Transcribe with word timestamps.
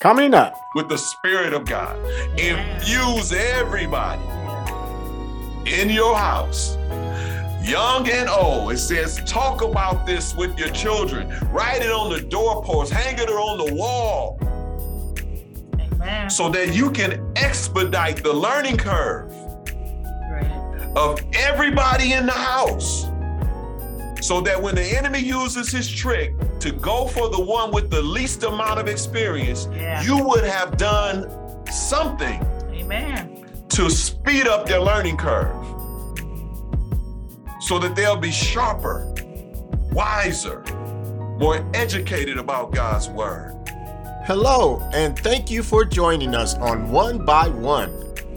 Coming 0.00 0.32
up 0.32 0.58
with 0.74 0.88
the 0.88 0.96
Spirit 0.96 1.52
of 1.52 1.66
God. 1.66 1.94
Infuse 2.40 3.34
everybody 3.34 4.22
in 5.66 5.90
your 5.90 6.16
house, 6.16 6.78
young 7.62 8.08
and 8.08 8.30
old. 8.30 8.72
It 8.72 8.78
says, 8.78 9.20
talk 9.26 9.60
about 9.60 10.06
this 10.06 10.34
with 10.34 10.58
your 10.58 10.70
children. 10.70 11.28
Write 11.50 11.82
it 11.82 11.92
on 11.92 12.08
the 12.10 12.22
doorpost, 12.22 12.90
hang 12.90 13.18
it 13.18 13.28
on 13.28 13.66
the 13.66 13.74
wall. 13.74 14.38
Amen. 15.78 16.30
So 16.30 16.48
that 16.48 16.72
you 16.74 16.90
can 16.90 17.22
expedite 17.36 18.22
the 18.22 18.32
learning 18.32 18.78
curve 18.78 19.30
right. 19.30 20.92
of 20.96 21.20
everybody 21.34 22.14
in 22.14 22.24
the 22.24 22.32
house. 22.32 23.09
So 24.20 24.40
that 24.42 24.60
when 24.60 24.74
the 24.74 24.96
enemy 24.96 25.20
uses 25.20 25.70
his 25.70 25.88
trick 25.88 26.34
to 26.60 26.72
go 26.72 27.06
for 27.08 27.28
the 27.30 27.40
one 27.40 27.72
with 27.72 27.90
the 27.90 28.02
least 28.02 28.42
amount 28.42 28.78
of 28.78 28.86
experience, 28.86 29.68
yeah. 29.72 30.02
you 30.02 30.22
would 30.22 30.44
have 30.44 30.76
done 30.76 31.26
something. 31.70 32.42
Amen. 32.70 33.46
To 33.70 33.88
speed 33.90 34.46
up 34.46 34.66
their 34.66 34.80
learning 34.80 35.16
curve 35.16 35.56
so 37.60 37.78
that 37.78 37.94
they'll 37.94 38.16
be 38.16 38.32
sharper, 38.32 39.06
wiser, 39.92 40.62
more 41.38 41.64
educated 41.72 42.36
about 42.36 42.72
God's 42.72 43.08
word. 43.08 43.54
Hello, 44.24 44.80
and 44.92 45.18
thank 45.18 45.50
you 45.50 45.62
for 45.62 45.84
joining 45.84 46.34
us 46.34 46.54
on 46.56 46.90
One 46.90 47.24
by 47.24 47.48
One, 47.48 47.92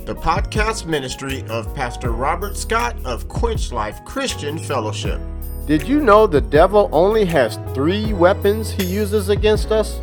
the 0.06 0.16
podcast 0.16 0.86
ministry 0.86 1.44
of 1.50 1.74
Pastor 1.76 2.12
Robert 2.12 2.56
Scott 2.56 2.96
of 3.06 3.28
Quench 3.28 3.72
Life 3.72 4.04
Christian 4.06 4.58
Fellowship. 4.58 5.20
Did 5.66 5.88
you 5.88 6.02
know 6.02 6.28
the 6.28 6.42
devil 6.42 6.90
only 6.92 7.24
has 7.24 7.58
three 7.74 8.12
weapons 8.12 8.70
he 8.70 8.84
uses 8.84 9.30
against 9.30 9.72
us? 9.72 10.02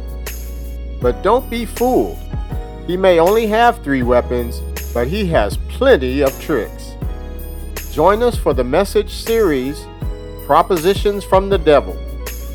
But 1.02 1.22
don't 1.22 1.50
be 1.50 1.66
fooled. 1.66 2.16
He 2.86 2.96
may 2.96 3.20
only 3.20 3.46
have 3.48 3.84
three 3.84 4.02
weapons, 4.02 4.60
but 4.94 5.06
he 5.06 5.26
has 5.26 5.58
plenty 5.68 6.22
of 6.22 6.40
tricks. 6.40 6.94
Join 7.92 8.22
us 8.22 8.38
for 8.38 8.54
the 8.54 8.64
message 8.64 9.12
series, 9.12 9.84
Propositions 10.46 11.24
from 11.24 11.50
the 11.50 11.58
Devil, 11.58 11.92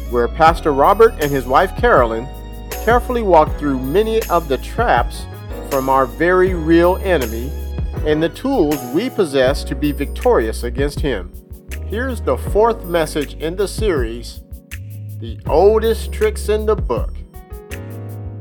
where 0.09 0.27
Pastor 0.27 0.73
Robert 0.73 1.13
and 1.21 1.31
his 1.31 1.45
wife 1.45 1.77
Carolyn 1.77 2.27
carefully 2.71 3.21
walk 3.21 3.55
through 3.59 3.79
many 3.79 4.19
of 4.29 4.47
the 4.47 4.57
traps 4.57 5.27
from 5.69 5.89
our 5.89 6.07
very 6.07 6.55
real 6.55 6.97
enemy 7.03 7.51
and 8.07 8.21
the 8.21 8.29
tools 8.29 8.77
we 8.95 9.11
possess 9.11 9.63
to 9.63 9.75
be 9.75 9.91
victorious 9.91 10.63
against 10.63 11.01
him. 11.01 11.31
Here's 11.87 12.19
the 12.19 12.35
fourth 12.35 12.83
message 12.85 13.35
in 13.35 13.55
the 13.55 13.67
series 13.67 14.41
The 15.19 15.39
Oldest 15.45 16.11
Tricks 16.11 16.49
in 16.49 16.65
the 16.65 16.75
Book, 16.75 17.13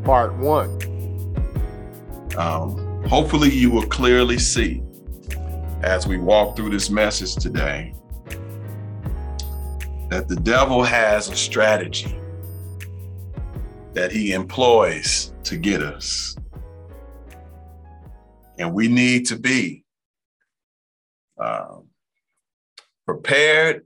Part 0.02 0.34
1. 0.38 2.36
Um, 2.38 3.04
hopefully, 3.06 3.50
you 3.50 3.70
will 3.70 3.86
clearly 3.86 4.38
see 4.38 4.82
as 5.82 6.06
we 6.06 6.16
walk 6.16 6.56
through 6.56 6.70
this 6.70 6.88
message 6.88 7.34
today 7.34 7.92
that 10.08 10.26
the 10.26 10.36
devil 10.36 10.82
has 10.82 11.28
a 11.28 11.36
strategy 11.36 12.18
that 13.92 14.10
he 14.10 14.32
employs 14.32 15.34
to 15.42 15.58
get 15.58 15.82
us. 15.82 16.34
And 18.58 18.72
we 18.72 18.88
need 18.88 19.26
to 19.26 19.38
be 19.38 19.84
um, 21.36 21.88
prepared 23.06 23.84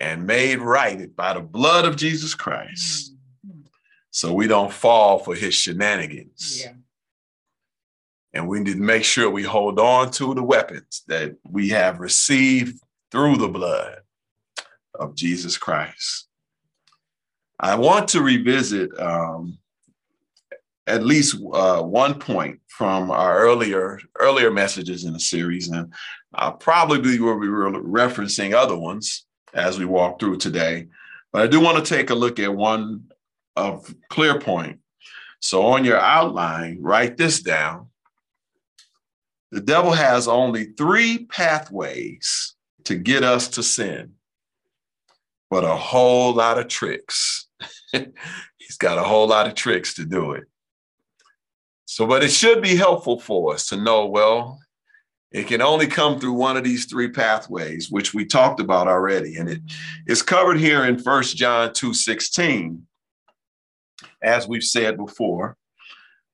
and 0.00 0.26
made 0.26 0.58
right 0.58 1.14
by 1.14 1.34
the 1.34 1.40
blood 1.40 1.84
of 1.84 1.96
Jesus 1.96 2.34
Christ. 2.34 3.14
So 4.10 4.32
we 4.32 4.46
don't 4.46 4.72
fall 4.72 5.18
for 5.18 5.34
his 5.34 5.54
shenanigans. 5.54 6.62
Yeah. 6.64 6.72
And 8.32 8.48
we 8.48 8.60
need 8.60 8.74
to 8.74 8.78
make 8.78 9.04
sure 9.04 9.30
we 9.30 9.42
hold 9.42 9.78
on 9.78 10.10
to 10.12 10.34
the 10.34 10.42
weapons 10.42 11.02
that 11.08 11.36
we 11.48 11.70
have 11.70 12.00
received 12.00 12.78
through 13.10 13.36
the 13.36 13.48
blood 13.48 13.98
of 14.94 15.14
Jesus 15.14 15.56
Christ. 15.56 16.28
I 17.58 17.74
want 17.76 18.08
to 18.08 18.22
revisit 18.22 18.90
um, 19.00 19.58
at 20.86 21.04
least 21.04 21.36
uh, 21.52 21.82
one 21.82 22.18
point 22.18 22.60
from 22.68 23.10
our 23.10 23.38
earlier 23.38 23.98
earlier 24.18 24.50
messages 24.50 25.04
in 25.04 25.12
the 25.12 25.20
series, 25.20 25.68
and 25.68 25.92
I'll 26.36 26.52
probably 26.52 27.00
be 27.00 27.18
referencing 27.18 28.52
other 28.52 28.76
ones 28.76 29.24
as 29.54 29.78
we 29.78 29.86
walk 29.86 30.20
through 30.20 30.36
today. 30.36 30.88
But 31.32 31.42
I 31.42 31.46
do 31.46 31.60
want 31.60 31.84
to 31.84 31.94
take 31.94 32.10
a 32.10 32.14
look 32.14 32.38
at 32.38 32.54
one 32.54 33.04
of 33.56 33.92
clear 34.10 34.38
point. 34.38 34.80
So 35.40 35.64
on 35.64 35.84
your 35.84 35.98
outline, 35.98 36.78
write 36.80 37.16
this 37.16 37.40
down. 37.40 37.88
The 39.50 39.60
devil 39.60 39.92
has 39.92 40.28
only 40.28 40.72
three 40.76 41.24
pathways 41.26 42.54
to 42.84 42.96
get 42.96 43.22
us 43.22 43.48
to 43.48 43.62
sin, 43.62 44.12
but 45.50 45.64
a 45.64 45.76
whole 45.76 46.34
lot 46.34 46.58
of 46.58 46.68
tricks. 46.68 47.48
He's 47.92 48.76
got 48.78 48.98
a 48.98 49.02
whole 49.02 49.28
lot 49.28 49.46
of 49.46 49.54
tricks 49.54 49.94
to 49.94 50.04
do 50.04 50.32
it. 50.32 50.44
So, 51.86 52.06
but 52.06 52.22
it 52.22 52.30
should 52.30 52.60
be 52.60 52.76
helpful 52.76 53.18
for 53.20 53.54
us 53.54 53.68
to 53.68 53.76
know 53.76 54.06
well, 54.06 54.60
it 55.36 55.46
can 55.46 55.60
only 55.60 55.86
come 55.86 56.18
through 56.18 56.32
one 56.32 56.56
of 56.56 56.64
these 56.64 56.86
three 56.86 57.10
pathways, 57.10 57.90
which 57.90 58.14
we 58.14 58.24
talked 58.24 58.60
about 58.60 58.88
already. 58.88 59.36
And 59.36 59.48
it 59.48 59.60
is 60.06 60.22
covered 60.22 60.58
here 60.58 60.84
in 60.84 60.98
First 60.98 61.36
John 61.36 61.72
2 61.72 61.94
16, 61.94 62.86
as 64.22 64.48
we've 64.48 64.64
said 64.64 64.96
before. 64.96 65.56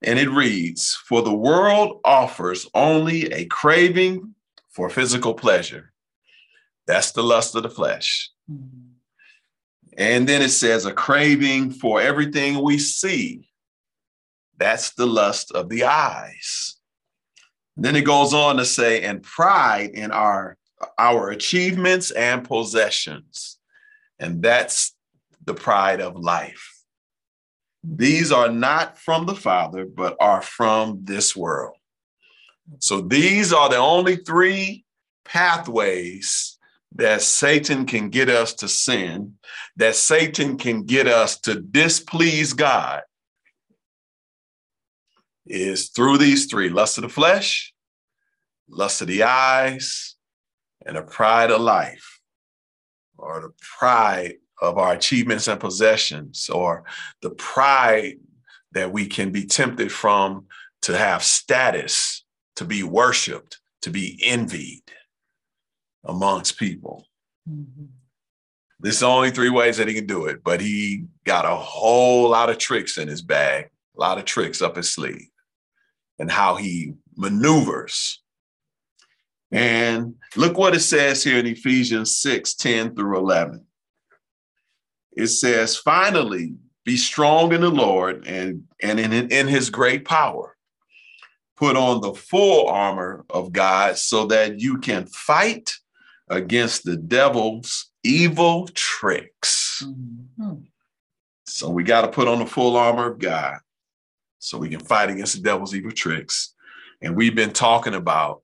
And 0.02 0.18
it 0.18 0.30
reads 0.30 0.94
For 1.06 1.22
the 1.22 1.34
world 1.34 2.00
offers 2.04 2.66
only 2.74 3.32
a 3.32 3.44
craving 3.46 4.34
for 4.70 4.88
physical 4.88 5.34
pleasure. 5.34 5.92
That's 6.86 7.12
the 7.12 7.22
lust 7.22 7.54
of 7.54 7.62
the 7.62 7.70
flesh. 7.70 8.30
Mm-hmm. 8.50 8.88
And 9.98 10.28
then 10.28 10.42
it 10.42 10.48
says 10.50 10.86
a 10.86 10.92
craving 10.92 11.70
for 11.70 12.00
everything 12.00 12.62
we 12.62 12.78
see 12.78 13.48
that's 14.62 14.90
the 14.90 15.06
lust 15.06 15.50
of 15.50 15.68
the 15.68 15.84
eyes. 15.84 16.76
Then 17.76 17.96
it 17.96 18.02
goes 18.02 18.34
on 18.34 18.56
to 18.56 18.64
say, 18.64 19.02
and 19.02 19.22
pride 19.22 19.90
in 19.90 20.10
our, 20.10 20.56
our 20.98 21.30
achievements 21.30 22.10
and 22.10 22.44
possessions. 22.44 23.58
And 24.18 24.42
that's 24.42 24.94
the 25.44 25.54
pride 25.54 26.00
of 26.00 26.16
life. 26.16 26.68
These 27.82 28.30
are 28.30 28.50
not 28.50 28.98
from 28.98 29.26
the 29.26 29.34
Father, 29.34 29.84
but 29.84 30.16
are 30.20 30.42
from 30.42 31.00
this 31.02 31.34
world. 31.34 31.74
So 32.78 33.00
these 33.00 33.52
are 33.52 33.68
the 33.68 33.76
only 33.76 34.16
three 34.16 34.84
pathways 35.24 36.58
that 36.94 37.22
Satan 37.22 37.86
can 37.86 38.10
get 38.10 38.28
us 38.28 38.54
to 38.54 38.68
sin, 38.68 39.34
that 39.76 39.96
Satan 39.96 40.58
can 40.58 40.84
get 40.84 41.08
us 41.08 41.38
to 41.40 41.54
displease 41.54 42.52
God 42.52 43.02
is 45.46 45.88
through 45.88 46.18
these 46.18 46.46
three 46.46 46.68
lust 46.68 46.98
of 46.98 47.02
the 47.02 47.08
flesh, 47.08 47.72
lust 48.68 49.00
of 49.00 49.08
the 49.08 49.22
eyes, 49.22 50.16
and 50.86 50.96
the 50.96 51.02
pride 51.02 51.50
of 51.50 51.60
life, 51.60 52.20
or 53.18 53.40
the 53.40 53.52
pride 53.78 54.34
of 54.60 54.78
our 54.78 54.92
achievements 54.92 55.48
and 55.48 55.60
possessions, 55.60 56.48
or 56.48 56.84
the 57.20 57.30
pride 57.30 58.16
that 58.72 58.92
we 58.92 59.06
can 59.06 59.30
be 59.30 59.44
tempted 59.44 59.90
from 59.90 60.46
to 60.82 60.96
have 60.96 61.22
status, 61.22 62.24
to 62.56 62.64
be 62.64 62.82
worshiped, 62.82 63.60
to 63.82 63.90
be 63.90 64.18
envied 64.22 64.82
amongst 66.04 66.58
people. 66.58 67.06
Mm-hmm. 67.48 67.86
This 68.80 68.96
is 68.96 69.02
only 69.02 69.30
three 69.30 69.50
ways 69.50 69.76
that 69.76 69.86
he 69.86 69.94
can 69.94 70.06
do 70.06 70.26
it, 70.26 70.42
but 70.42 70.60
he 70.60 71.04
got 71.24 71.44
a 71.44 71.54
whole 71.54 72.30
lot 72.30 72.50
of 72.50 72.58
tricks 72.58 72.98
in 72.98 73.06
his 73.06 73.22
bag, 73.22 73.66
a 73.96 74.00
lot 74.00 74.18
of 74.18 74.24
tricks 74.24 74.60
up 74.60 74.76
his 74.76 74.92
sleeve 74.92 75.31
and 76.22 76.30
how 76.30 76.54
he 76.54 76.94
maneuvers. 77.16 78.22
And 79.50 80.14
look 80.36 80.56
what 80.56 80.72
it 80.72 80.80
says 80.80 81.24
here 81.24 81.36
in 81.36 81.46
Ephesians 81.46 82.14
6 82.16 82.54
10 82.54 82.94
through 82.94 83.18
11. 83.18 83.66
It 85.14 85.26
says, 85.26 85.76
finally, 85.76 86.54
be 86.84 86.96
strong 86.96 87.52
in 87.52 87.60
the 87.60 87.70
Lord 87.70 88.24
and, 88.24 88.62
and 88.80 89.00
in, 89.00 89.12
in 89.12 89.48
his 89.48 89.68
great 89.68 90.04
power. 90.04 90.56
Put 91.56 91.76
on 91.76 92.00
the 92.00 92.14
full 92.14 92.68
armor 92.68 93.24
of 93.28 93.52
God 93.52 93.98
so 93.98 94.26
that 94.26 94.60
you 94.60 94.78
can 94.78 95.06
fight 95.06 95.72
against 96.28 96.84
the 96.84 96.96
devil's 96.96 97.90
evil 98.04 98.68
tricks. 98.74 99.82
Mm-hmm. 99.84 100.54
So 101.46 101.68
we 101.68 101.82
got 101.82 102.02
to 102.02 102.08
put 102.08 102.28
on 102.28 102.38
the 102.38 102.46
full 102.46 102.76
armor 102.76 103.10
of 103.10 103.18
God 103.18 103.58
so 104.42 104.58
we 104.58 104.68
can 104.68 104.80
fight 104.80 105.08
against 105.08 105.36
the 105.36 105.40
devil's 105.40 105.72
evil 105.72 105.92
tricks. 105.92 106.54
And 107.00 107.16
we've 107.16 107.34
been 107.34 107.52
talking 107.52 107.94
about 107.94 108.42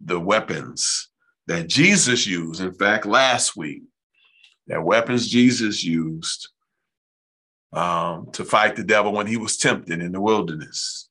the 0.00 0.18
weapons 0.18 1.08
that 1.48 1.66
Jesus 1.66 2.28
used. 2.28 2.60
In 2.60 2.72
fact, 2.72 3.06
last 3.06 3.56
week, 3.56 3.82
that 4.68 4.84
weapons 4.84 5.28
Jesus 5.28 5.82
used 5.82 6.48
um, 7.72 8.28
to 8.34 8.44
fight 8.44 8.76
the 8.76 8.84
devil 8.84 9.12
when 9.12 9.26
he 9.26 9.36
was 9.36 9.56
tempted 9.56 10.00
in 10.00 10.12
the 10.12 10.20
wilderness. 10.20 11.08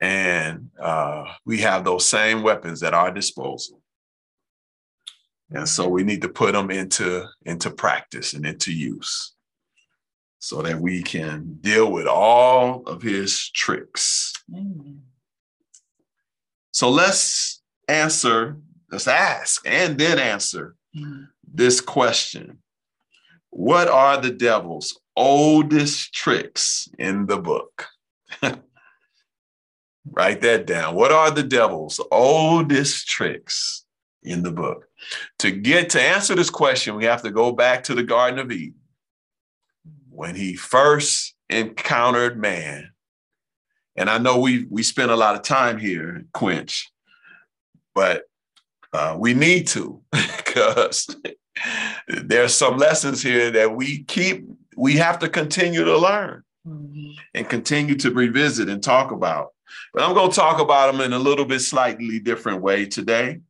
And 0.00 0.70
uh, 0.80 1.24
we 1.44 1.58
have 1.58 1.84
those 1.84 2.06
same 2.06 2.44
weapons 2.44 2.84
at 2.84 2.94
our 2.94 3.10
disposal. 3.10 3.82
And 5.50 5.68
so 5.68 5.88
we 5.88 6.04
need 6.04 6.22
to 6.22 6.28
put 6.28 6.52
them 6.52 6.70
into, 6.70 7.26
into 7.44 7.70
practice 7.72 8.32
and 8.32 8.46
into 8.46 8.72
use 8.72 9.35
so 10.46 10.62
that 10.62 10.80
we 10.80 11.02
can 11.02 11.58
deal 11.60 11.90
with 11.90 12.06
all 12.06 12.84
of 12.86 13.02
his 13.02 13.50
tricks. 13.50 14.32
Amen. 14.54 15.02
So 16.70 16.88
let's 16.88 17.62
answer, 17.88 18.56
let's 18.92 19.08
ask 19.08 19.60
and 19.66 19.98
then 19.98 20.20
answer 20.20 20.76
mm-hmm. 20.96 21.24
this 21.52 21.80
question 21.80 22.58
What 23.50 23.88
are 23.88 24.20
the 24.20 24.30
devil's 24.30 24.96
oldest 25.16 26.14
tricks 26.14 26.88
in 26.96 27.26
the 27.26 27.38
book? 27.38 27.86
Write 30.08 30.42
that 30.42 30.64
down. 30.68 30.94
What 30.94 31.10
are 31.10 31.32
the 31.32 31.42
devil's 31.42 32.00
oldest 32.12 33.08
tricks 33.08 33.84
in 34.22 34.44
the 34.44 34.52
book? 34.52 34.86
To 35.40 35.50
get 35.50 35.90
to 35.90 36.00
answer 36.00 36.36
this 36.36 36.50
question, 36.50 36.94
we 36.94 37.04
have 37.06 37.22
to 37.22 37.32
go 37.32 37.50
back 37.50 37.82
to 37.84 37.96
the 37.96 38.04
Garden 38.04 38.38
of 38.38 38.52
Eden 38.52 38.76
when 40.16 40.34
he 40.34 40.54
first 40.56 41.34
encountered 41.50 42.40
man. 42.40 42.90
And 43.96 44.10
I 44.10 44.18
know 44.18 44.40
we 44.40 44.66
we 44.68 44.82
spent 44.82 45.10
a 45.10 45.16
lot 45.16 45.36
of 45.36 45.42
time 45.42 45.78
here, 45.78 46.24
Quench, 46.34 46.90
but 47.94 48.24
uh, 48.92 49.16
we 49.18 49.34
need 49.34 49.66
to 49.68 50.02
because 50.12 51.14
there's 52.08 52.54
some 52.54 52.78
lessons 52.78 53.22
here 53.22 53.50
that 53.50 53.74
we 53.74 54.04
keep 54.04 54.46
we 54.76 54.94
have 54.94 55.18
to 55.20 55.28
continue 55.28 55.84
to 55.84 55.96
learn 55.96 56.42
mm-hmm. 56.66 57.12
and 57.34 57.48
continue 57.48 57.94
to 57.96 58.10
revisit 58.10 58.68
and 58.68 58.82
talk 58.82 59.10
about. 59.10 59.48
But 59.94 60.02
I'm 60.02 60.14
going 60.14 60.30
to 60.30 60.36
talk 60.36 60.60
about 60.60 60.92
them 60.92 61.00
in 61.00 61.12
a 61.12 61.18
little 61.18 61.46
bit 61.46 61.60
slightly 61.60 62.18
different 62.18 62.62
way 62.62 62.86
today. 62.86 63.40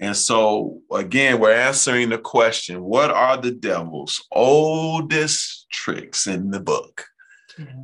And 0.00 0.16
so, 0.16 0.80
again, 0.92 1.38
we're 1.38 1.54
answering 1.54 2.08
the 2.08 2.18
question 2.18 2.82
what 2.82 3.10
are 3.10 3.36
the 3.36 3.52
devil's 3.52 4.26
oldest 4.32 5.66
tricks 5.70 6.26
in 6.26 6.50
the 6.50 6.60
book? 6.60 7.06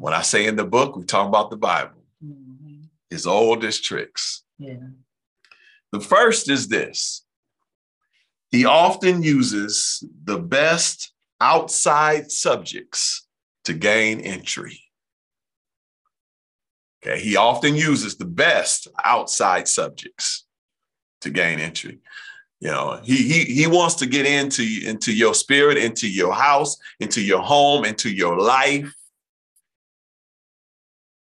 When 0.01 0.13
I 0.13 0.23
say 0.23 0.47
in 0.47 0.57
the 0.57 0.65
book, 0.65 0.97
we 0.97 1.05
talk 1.05 1.29
about 1.29 1.51
the 1.51 1.57
Bible, 1.57 2.03
mm-hmm. 2.25 2.83
his 3.09 3.27
oldest 3.27 3.85
tricks. 3.85 4.43
Yeah. 4.59 4.79
The 5.93 6.01
first 6.01 6.51
is 6.51 6.69
this 6.69 7.25
he 8.51 8.65
often 8.65 9.23
uses 9.23 10.03
the 10.25 10.39
best 10.39 11.13
outside 11.41 12.33
subjects 12.33 13.27
to 13.65 13.73
gain 13.73 14.21
entry. 14.21 14.81
Okay, 17.03 17.21
he 17.21 17.37
often 17.37 17.77
uses 17.77 18.17
the 18.17 18.27
best 18.27 18.89
outside 19.05 19.69
subjects 19.69 20.47
to 21.21 21.31
gain 21.31 21.61
entry. 21.61 21.99
You 22.61 22.69
know, 22.69 23.01
he 23.03 23.17
he 23.17 23.45
he 23.55 23.67
wants 23.67 23.95
to 23.97 24.07
get 24.07 24.27
into 24.27 24.63
into 24.85 25.15
your 25.15 25.33
spirit, 25.33 25.79
into 25.79 26.09
your 26.09 26.33
house, 26.33 26.77
into 27.01 27.23
your 27.23 27.41
home, 27.41 27.85
into 27.87 28.11
your 28.11 28.39
life. 28.39 28.95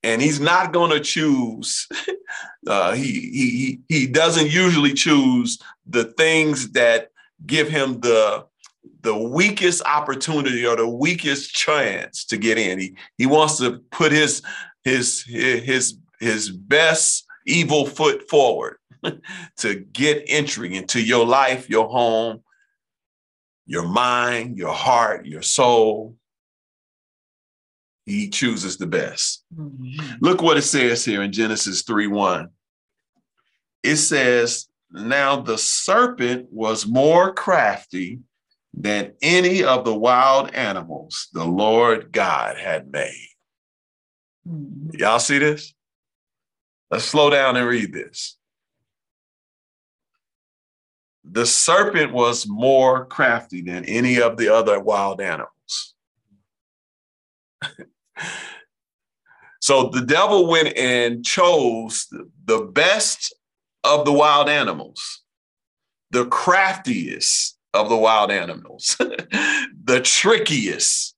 And 0.02 0.20
he's 0.20 0.41
not 0.41 0.73
going 0.73 0.91
to 0.91 1.00
choose. 1.00 1.88
Uh, 2.67 2.93
he 2.93 3.02
he 3.32 3.81
he 3.88 4.06
doesn't 4.06 4.50
usually 4.50 4.93
choose 4.93 5.58
the 5.87 6.05
things 6.05 6.70
that 6.73 7.11
give 7.46 7.69
him 7.69 7.99
the 8.00 8.44
the 9.00 9.17
weakest 9.17 9.82
opportunity 9.87 10.67
or 10.67 10.76
the 10.76 10.87
weakest 10.87 11.55
chance 11.55 12.25
to 12.26 12.37
get 12.37 12.58
in. 12.58 12.79
He 12.79 12.94
he 13.17 13.26
wants 13.26 13.56
to 13.58 13.79
put 13.91 14.12
his 14.12 14.43
his 14.85 15.23
his 15.25 15.96
his 16.20 16.50
best 16.50 17.26
evil 17.46 17.87
foot 17.87 18.29
forward 18.29 18.76
to 19.58 19.75
get 19.75 20.25
entry 20.26 20.75
into 20.75 21.00
your 21.00 21.26
life, 21.26 21.69
your 21.69 21.88
home, 21.88 22.43
your 23.67 23.87
mind, 23.87 24.58
your 24.58 24.73
heart, 24.73 25.26
your 25.26 25.43
soul. 25.43 26.17
He 28.06 28.29
chooses 28.29 28.76
the 28.76 28.87
best. 28.87 29.44
Mm-hmm. 29.56 30.17
Look 30.20 30.43
what 30.43 30.56
it 30.56 30.62
says 30.62 31.05
here 31.05 31.23
in 31.23 31.32
Genesis 31.32 31.82
3 31.82 32.08
1. 32.08 32.49
It 33.82 33.97
says, 33.97 34.67
Now 34.91 35.41
the 35.41 35.56
serpent 35.56 36.49
was 36.50 36.87
more 36.87 37.32
crafty 37.32 38.20
than 38.75 39.12
any 39.23 39.62
of 39.62 39.85
the 39.85 39.94
wild 39.94 40.53
animals 40.55 41.29
the 41.32 41.44
Lord 41.44 42.12
God 42.12 42.56
had 42.56 42.91
made. 42.91 43.29
Mm-hmm. 44.49 44.96
Y'all 44.99 45.19
see 45.19 45.38
this? 45.38 45.75
Let's 46.91 47.05
slow 47.05 47.31
down 47.31 47.56
and 47.56 47.69
read 47.69 47.93
this 47.93 48.37
the 51.32 51.47
serpent 51.47 52.12
was 52.12 52.49
more 52.49 53.06
crafty 53.06 53.62
than 53.62 53.85
any 53.85 54.21
of 54.21 54.37
the 54.37 54.53
other 54.53 54.81
wild 54.81 55.21
animals. 55.21 55.94
so 59.61 59.91
the 59.91 60.03
devil 60.03 60.49
went 60.49 60.77
and 60.77 61.25
chose 61.25 62.09
the 62.44 62.62
best 62.73 63.35
of 63.85 64.05
the 64.05 64.12
wild 64.12 64.49
animals, 64.49 65.23
the 66.11 66.27
craftiest 66.27 67.56
of 67.75 67.88
the 67.88 67.97
wild 67.97 68.32
animals, 68.32 68.97
the 69.85 70.00
trickiest 70.03 71.15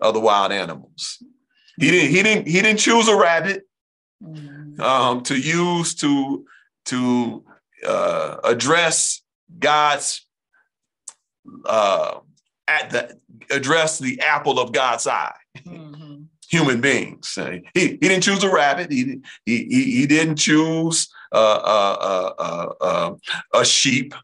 of 0.00 0.14
the 0.14 0.20
wild 0.20 0.52
animals. 0.52 1.22
He 1.78 1.90
didn't, 1.90 2.10
he 2.10 2.22
didn't, 2.22 2.46
he 2.46 2.62
didn't 2.62 2.78
choose 2.78 3.08
a 3.08 3.16
rabbit 3.16 3.64
mm. 4.22 4.80
um, 4.80 5.22
to 5.24 5.38
use 5.38 5.94
to, 5.96 6.46
to 6.86 7.44
uh, 7.86 8.36
address 8.44 9.22
God's 9.58 10.26
uh, 11.66 12.20
at 12.68 12.90
the 12.90 13.18
address 13.50 13.98
the 13.98 14.20
apple 14.20 14.58
of 14.58 14.72
God's 14.72 15.06
eye. 15.06 15.34
Mm-hmm. 15.58 16.22
Human 16.48 16.80
beings. 16.80 17.38
He, 17.74 17.80
he 17.80 17.96
didn't 17.96 18.22
choose 18.22 18.42
a 18.42 18.50
rabbit. 18.50 18.90
He 18.90 19.20
he 19.44 19.64
he, 19.64 20.06
didn't 20.06 20.36
choose 20.36 21.08
uh, 21.32 21.36
uh, 21.36 22.32
uh, 22.38 22.72
uh 22.80 23.14
a 23.54 23.64
sheep. 23.64 24.14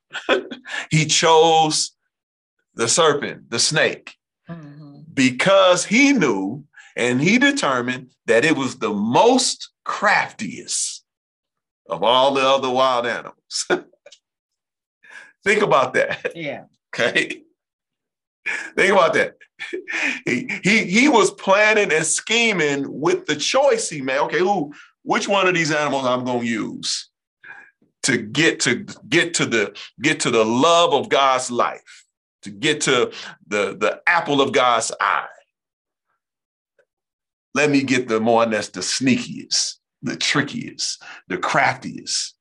he 0.90 1.06
chose 1.06 1.92
the 2.74 2.88
serpent, 2.88 3.48
the 3.50 3.60
snake, 3.60 4.14
mm-hmm. 4.50 5.00
because 5.14 5.84
he 5.84 6.12
knew 6.12 6.64
and 6.96 7.20
he 7.20 7.38
determined 7.38 8.10
that 8.26 8.44
it 8.44 8.56
was 8.56 8.76
the 8.76 8.92
most 8.92 9.70
craftiest 9.84 11.04
of 11.88 12.02
all 12.02 12.34
the 12.34 12.42
other 12.42 12.70
wild 12.70 13.06
animals. 13.06 13.66
Think 15.44 15.62
about 15.62 15.94
that. 15.94 16.32
Yeah. 16.34 16.64
Okay. 16.94 17.42
Think 18.76 18.92
about 18.92 19.14
that. 19.14 19.36
He, 20.24 20.48
he 20.62 20.84
he 20.84 21.08
was 21.08 21.30
planning 21.30 21.92
and 21.92 22.04
scheming 22.04 22.84
with 22.88 23.26
the 23.26 23.36
choice 23.36 23.88
he 23.88 24.02
made. 24.02 24.18
Okay, 24.18 24.38
who 24.38 24.72
which 25.02 25.28
one 25.28 25.46
of 25.46 25.54
these 25.54 25.72
animals 25.72 26.06
I'm 26.06 26.24
going 26.24 26.40
to 26.40 26.46
use 26.46 27.10
to 28.02 28.18
get 28.18 28.60
to 28.60 28.86
get 29.08 29.34
to 29.34 29.46
the 29.46 29.76
get 30.00 30.20
to 30.20 30.30
the 30.30 30.44
love 30.44 30.92
of 30.92 31.08
God's 31.08 31.50
life, 31.50 32.04
to 32.42 32.50
get 32.50 32.82
to 32.82 33.12
the 33.46 33.76
the 33.76 34.00
apple 34.06 34.40
of 34.40 34.52
God's 34.52 34.92
eye. 35.00 35.26
Let 37.54 37.70
me 37.70 37.82
get 37.82 38.06
the 38.06 38.20
one 38.20 38.50
that's 38.50 38.68
the 38.68 38.80
sneakiest, 38.80 39.76
the 40.02 40.16
trickiest, 40.16 41.02
the 41.28 41.38
craftiest. 41.38 42.34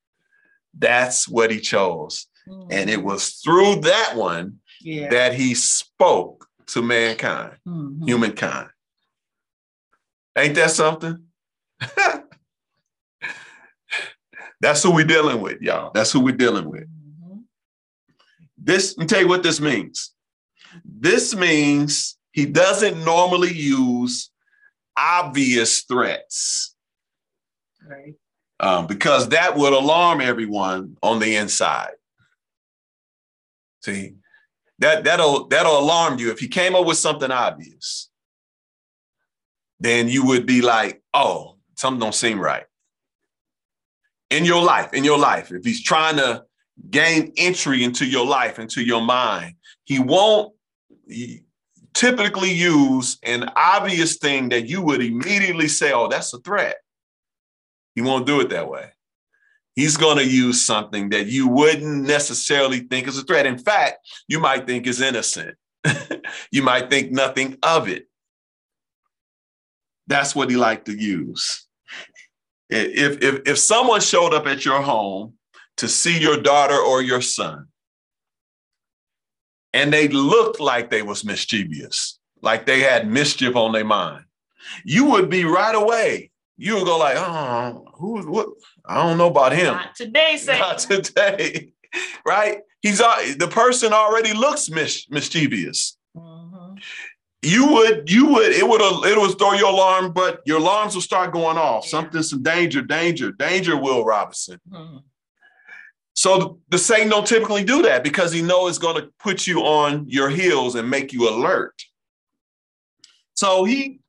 That's 0.78 1.26
what 1.26 1.50
he 1.50 1.58
chose. 1.58 2.26
Mm-hmm. 2.48 2.72
And 2.72 2.90
it 2.90 3.02
was 3.02 3.30
through 3.44 3.76
that 3.82 4.12
one 4.16 4.58
yeah. 4.80 5.08
that 5.10 5.34
he 5.34 5.54
spoke 5.54 6.46
to 6.68 6.82
mankind, 6.82 7.56
mm-hmm. 7.66 8.04
humankind. 8.04 8.68
Ain't 10.36 10.54
that 10.56 10.70
something? 10.70 11.24
That's 14.60 14.82
who 14.82 14.92
we're 14.92 15.04
dealing 15.04 15.40
with, 15.40 15.60
y'all. 15.60 15.90
That's 15.92 16.12
who 16.12 16.20
we're 16.20 16.36
dealing 16.36 16.70
with. 16.70 16.84
Mm-hmm. 16.84 17.40
This, 18.58 18.96
let 18.96 19.04
me 19.04 19.06
tell 19.06 19.20
you 19.20 19.28
what 19.28 19.42
this 19.42 19.60
means. 19.60 20.12
This 20.84 21.34
means 21.34 22.18
he 22.32 22.46
doesn't 22.46 23.04
normally 23.04 23.52
use 23.52 24.30
obvious 24.96 25.82
threats. 25.82 26.74
Right. 27.86 28.14
Um, 28.58 28.86
because 28.86 29.28
that 29.30 29.56
would 29.56 29.72
alarm 29.72 30.20
everyone 30.20 30.96
on 31.02 31.18
the 31.18 31.36
inside. 31.36 31.92
See, 33.86 34.14
that 34.80 35.04
that'll 35.04 35.46
that'll 35.46 35.78
alarm 35.78 36.18
you 36.18 36.32
if 36.32 36.40
he 36.40 36.48
came 36.48 36.74
up 36.74 36.86
with 36.86 36.98
something 36.98 37.30
obvious. 37.30 38.10
Then 39.78 40.08
you 40.08 40.26
would 40.26 40.44
be 40.44 40.60
like, 40.60 41.02
"Oh, 41.14 41.58
something 41.76 42.00
don't 42.00 42.14
seem 42.14 42.40
right." 42.40 42.64
In 44.30 44.44
your 44.44 44.64
life, 44.64 44.92
in 44.92 45.04
your 45.04 45.18
life, 45.18 45.52
if 45.52 45.64
he's 45.64 45.84
trying 45.84 46.16
to 46.16 46.42
gain 46.90 47.32
entry 47.36 47.84
into 47.84 48.04
your 48.04 48.26
life, 48.26 48.58
into 48.58 48.82
your 48.82 49.02
mind, 49.02 49.54
he 49.84 50.00
won't 50.00 50.52
he, 51.06 51.44
typically 51.94 52.50
use 52.50 53.18
an 53.22 53.48
obvious 53.54 54.16
thing 54.16 54.48
that 54.48 54.68
you 54.68 54.82
would 54.82 55.00
immediately 55.00 55.68
say, 55.68 55.92
oh, 55.92 56.08
that's 56.08 56.34
a 56.34 56.40
threat. 56.40 56.78
He 57.94 58.02
won't 58.02 58.26
do 58.26 58.40
it 58.40 58.48
that 58.48 58.68
way. 58.68 58.90
He's 59.76 59.98
going 59.98 60.16
to 60.16 60.26
use 60.26 60.62
something 60.62 61.10
that 61.10 61.26
you 61.26 61.48
wouldn't 61.48 62.06
necessarily 62.06 62.80
think 62.80 63.06
is 63.06 63.18
a 63.18 63.22
threat. 63.22 63.44
In 63.44 63.58
fact, 63.58 63.98
you 64.26 64.40
might 64.40 64.66
think 64.66 64.86
is 64.86 65.02
innocent. 65.02 65.54
you 66.50 66.62
might 66.62 66.88
think 66.88 67.12
nothing 67.12 67.58
of 67.62 67.86
it. 67.86 68.08
That's 70.06 70.34
what 70.34 70.48
he 70.48 70.56
liked 70.56 70.86
to 70.86 70.92
use. 70.92 71.66
If, 72.70 73.22
if, 73.22 73.42
if 73.46 73.58
someone 73.58 74.00
showed 74.00 74.32
up 74.32 74.46
at 74.46 74.64
your 74.64 74.80
home 74.80 75.34
to 75.76 75.88
see 75.88 76.18
your 76.18 76.38
daughter 76.38 76.76
or 76.76 77.02
your 77.02 77.20
son, 77.20 77.66
and 79.74 79.92
they 79.92 80.08
looked 80.08 80.58
like 80.58 80.90
they 80.90 81.02
was 81.02 81.22
mischievous, 81.22 82.18
like 82.40 82.64
they 82.64 82.80
had 82.80 83.06
mischief 83.06 83.54
on 83.56 83.72
their 83.72 83.84
mind, 83.84 84.24
you 84.84 85.04
would 85.04 85.28
be 85.28 85.44
right 85.44 85.74
away. 85.74 86.30
You 86.58 86.76
would 86.76 86.84
go 86.84 86.98
like, 86.98 87.16
oh, 87.18 87.84
who, 87.94 88.22
what? 88.30 88.48
I 88.86 89.02
don't 89.02 89.18
know 89.18 89.28
about 89.28 89.52
him. 89.52 89.74
Not 89.74 89.94
today, 89.94 90.36
say. 90.36 90.58
Not 90.58 90.78
today, 90.78 91.72
right? 92.24 92.58
He's 92.80 93.00
uh, 93.00 93.34
the 93.38 93.48
person 93.48 93.92
already 93.92 94.32
looks 94.32 94.70
mis- 94.70 95.06
mischievous. 95.10 95.98
Mhm. 96.16 96.80
You 97.42 97.66
would, 97.72 98.10
you 98.10 98.26
would, 98.26 98.52
it 98.52 98.66
would, 98.66 98.80
it 99.06 99.18
would 99.18 99.38
throw 99.38 99.52
your 99.52 99.70
alarm, 99.70 100.12
but 100.12 100.40
your 100.46 100.58
alarms 100.58 100.94
will 100.94 101.02
start 101.02 101.32
going 101.32 101.58
off. 101.58 101.84
Yeah. 101.84 101.90
Something, 101.90 102.22
some 102.22 102.42
danger, 102.42 102.80
danger, 102.82 103.32
danger. 103.32 103.76
Will 103.76 104.04
Robinson. 104.04 104.58
Mhm. 104.70 105.02
So 106.14 106.60
the 106.70 106.78
Satan 106.78 107.10
don't 107.10 107.26
typically 107.26 107.62
do 107.62 107.82
that 107.82 108.02
because 108.02 108.32
he 108.32 108.40
knows 108.40 108.70
it's 108.70 108.78
going 108.78 108.96
to 108.96 109.10
put 109.18 109.46
you 109.46 109.60
on 109.60 110.06
your 110.08 110.30
heels 110.30 110.74
and 110.74 110.88
make 110.88 111.12
you 111.12 111.28
alert. 111.28 111.74
So 113.34 113.64
he 113.64 114.00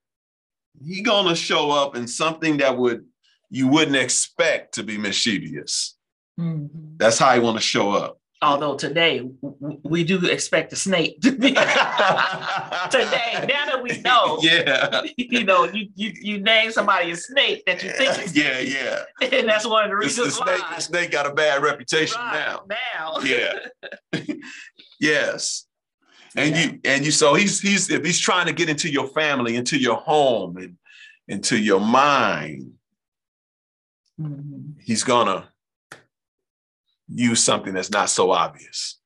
he 0.86 1.01
going 1.01 1.27
to 1.27 1.36
show 1.36 1.72
up 1.72 1.96
in 1.96 2.07
something 2.07 2.57
that 2.57 2.77
would 2.77 3.05
you 3.50 3.67
wouldn't 3.67 3.96
expect 3.96 4.74
to 4.75 4.84
be 4.84 4.98
mischievous. 4.98 5.96
Mhm. 6.39 6.98
That's 6.98 7.17
how 7.17 7.34
he 7.34 7.39
want 7.39 7.57
to 7.57 7.63
show 7.63 7.91
up. 7.91 8.19
Although 8.41 8.75
today 8.75 9.27
we 9.84 10.03
do 10.03 10.24
expect 10.27 10.72
a 10.72 10.75
snake 10.75 11.19
to 11.22 11.31
be 11.31 11.50
today. 11.50 11.57
Now 13.48 13.65
that 13.65 13.79
we 13.81 14.00
know, 14.01 14.38
Yeah. 14.41 15.01
you 15.17 15.43
know, 15.43 15.63
you 15.65 15.88
you 15.96 16.12
you 16.22 16.39
name 16.41 16.72
somebody 16.72 17.10
a 17.12 17.15
snake 17.15 17.63
that 17.65 17.81
you 17.84 17.89
think, 17.91 18.19
is 18.24 18.36
Yeah, 18.36 18.60
yeah. 18.60 19.03
and 19.39 19.48
that's 19.50 19.65
one 19.65 19.86
of 19.86 19.89
the 19.89 19.96
The, 19.96 20.13
the 20.15 20.22
reasons 20.24 20.36
snake, 20.36 20.62
why. 20.62 20.75
the 20.75 20.81
snake 20.81 21.12
got 21.12 21.25
a 21.25 21.34
bad 21.34 21.63
reputation 21.63 22.19
Right, 22.19 22.46
now. 22.46 22.65
now. 22.69 23.19
Yeah. 23.24 23.53
Yes. 25.00 25.66
And 26.38 26.56
you 26.56 26.79
and 26.86 27.03
you 27.03 27.12
so 27.12 27.34
he's 27.34 27.60
he's 27.60 27.89
if 27.89 28.06
he's 28.06 28.20
trying 28.20 28.46
to 28.46 28.53
get 28.53 28.70
into 28.70 28.89
your 28.89 29.08
family, 29.08 29.56
into 29.56 29.77
your 29.77 29.98
home, 29.98 30.58
and 30.58 30.77
into 31.27 31.58
your 31.58 31.79
mind, 31.82 32.74
Mhm. 34.20 34.79
he's 34.82 35.03
gonna 35.03 35.51
use 37.08 37.44
something 37.44 37.74
that's 37.74 37.89
not 37.91 38.10
so 38.10 38.32
obvious. 38.32 39.00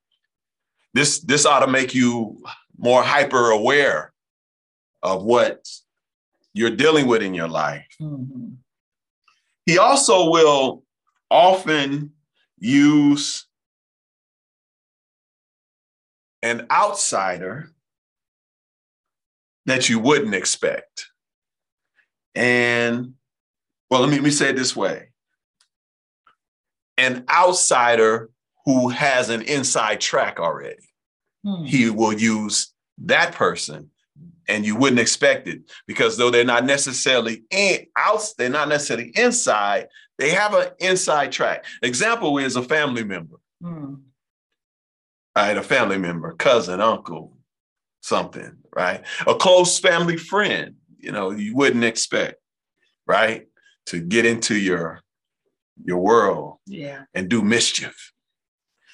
This 0.94 1.20
this 1.20 1.46
ought 1.46 1.62
to 1.66 1.72
make 1.72 1.94
you 1.96 2.44
more 2.78 3.02
hyper 3.04 3.52
aware 3.52 4.14
of 5.02 5.24
what 5.24 5.70
you're 6.54 6.76
dealing 6.76 7.08
with 7.08 7.22
in 7.22 7.34
your 7.34 7.48
life. 7.48 7.88
Mhm. 8.00 8.58
He 9.66 9.78
also 9.78 10.30
will 10.30 10.84
often 11.30 12.14
use 12.60 13.48
an 16.44 16.68
outsider 16.72 17.72
that 19.66 19.90
you 19.90 20.00
wouldn't 20.00 20.34
expect. 20.36 21.08
And 22.36 23.14
well, 23.90 24.02
let 24.02 24.10
me, 24.10 24.16
let 24.16 24.24
me 24.24 24.32
say 24.32 24.50
it 24.50 24.56
this 24.56 24.76
way 24.76 25.10
an 26.98 27.26
outsider 27.30 28.30
who 28.66 28.90
has 28.90 29.30
an 29.30 29.42
inside 29.44 30.00
track 30.00 30.40
already. 30.40 30.88
Mhm. 31.46 31.68
He 31.68 31.90
will 31.90 32.14
use 32.14 32.74
that 33.00 33.34
person 33.34 33.90
and 34.48 34.66
you 34.66 34.76
wouldn't 34.76 35.00
expect 35.00 35.48
it 35.48 35.62
because 35.88 36.18
though 36.18 36.30
they're 36.30 36.44
not 36.44 36.66
necessarily 36.66 37.44
in 37.50 37.88
out, 37.98 38.22
they're 38.38 38.50
not 38.50 38.68
necessarily 38.70 39.12
inside, 39.16 39.88
they 40.20 40.30
have 40.30 40.54
an 40.54 40.68
inside 40.80 41.32
track. 41.32 41.66
Example 41.82 42.38
is 42.38 42.56
a 42.56 42.62
family 42.62 43.04
member. 43.04 43.38
Mhm. 43.64 44.02
Right? 45.36 45.58
A 45.58 45.64
family 45.64 45.98
member, 45.98 46.34
cousin, 46.34 46.82
uncle, 46.82 47.38
something, 48.02 48.58
right? 48.76 49.06
A 49.28 49.36
close 49.36 49.80
family 49.80 50.18
friend, 50.18 50.76
you 50.98 51.12
know, 51.12 51.32
you 51.32 51.56
wouldn't 51.56 51.84
expect, 51.84 52.36
right? 53.08 53.48
To 53.88 54.02
get 54.02 54.26
into 54.26 54.56
your 54.56 55.02
your 55.84 55.98
world 55.98 56.58
Yeah. 56.68 57.06
and 57.16 57.28
do 57.28 57.42
mischief. 57.42 58.12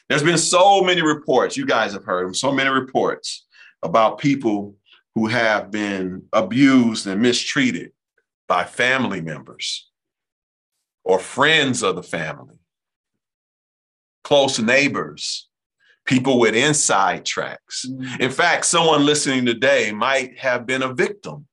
There's 0.07 0.23
been 0.23 0.37
so 0.37 0.81
many 0.81 1.01
reports, 1.01 1.57
you 1.57 1.65
guys 1.65 1.91
have 1.93 2.05
heard 2.05 2.33
so 2.35 2.53
many 2.53 2.69
reports 2.69 3.45
about 3.83 4.19
people 4.19 4.77
who 5.15 5.27
have 5.27 5.69
been 5.69 6.23
abused 6.31 7.07
and 7.07 7.21
mistreated 7.21 7.91
by 8.47 8.63
family 8.63 9.19
members 9.19 9.89
or 11.03 11.19
friends 11.19 11.83
of 11.83 11.95
the 11.97 12.03
family, 12.03 12.55
close 14.23 14.59
neighbors, 14.59 15.46
people 16.07 16.39
with 16.39 16.55
inside 16.55 17.25
tracks. 17.25 17.85
Mhm. 17.87 18.19
In 18.19 18.31
fact, 18.31 18.65
someone 18.65 19.05
listening 19.05 19.45
today 19.45 19.91
might 19.91 20.39
have 20.39 20.65
been 20.65 20.81
a 20.81 20.93
victim 20.93 21.47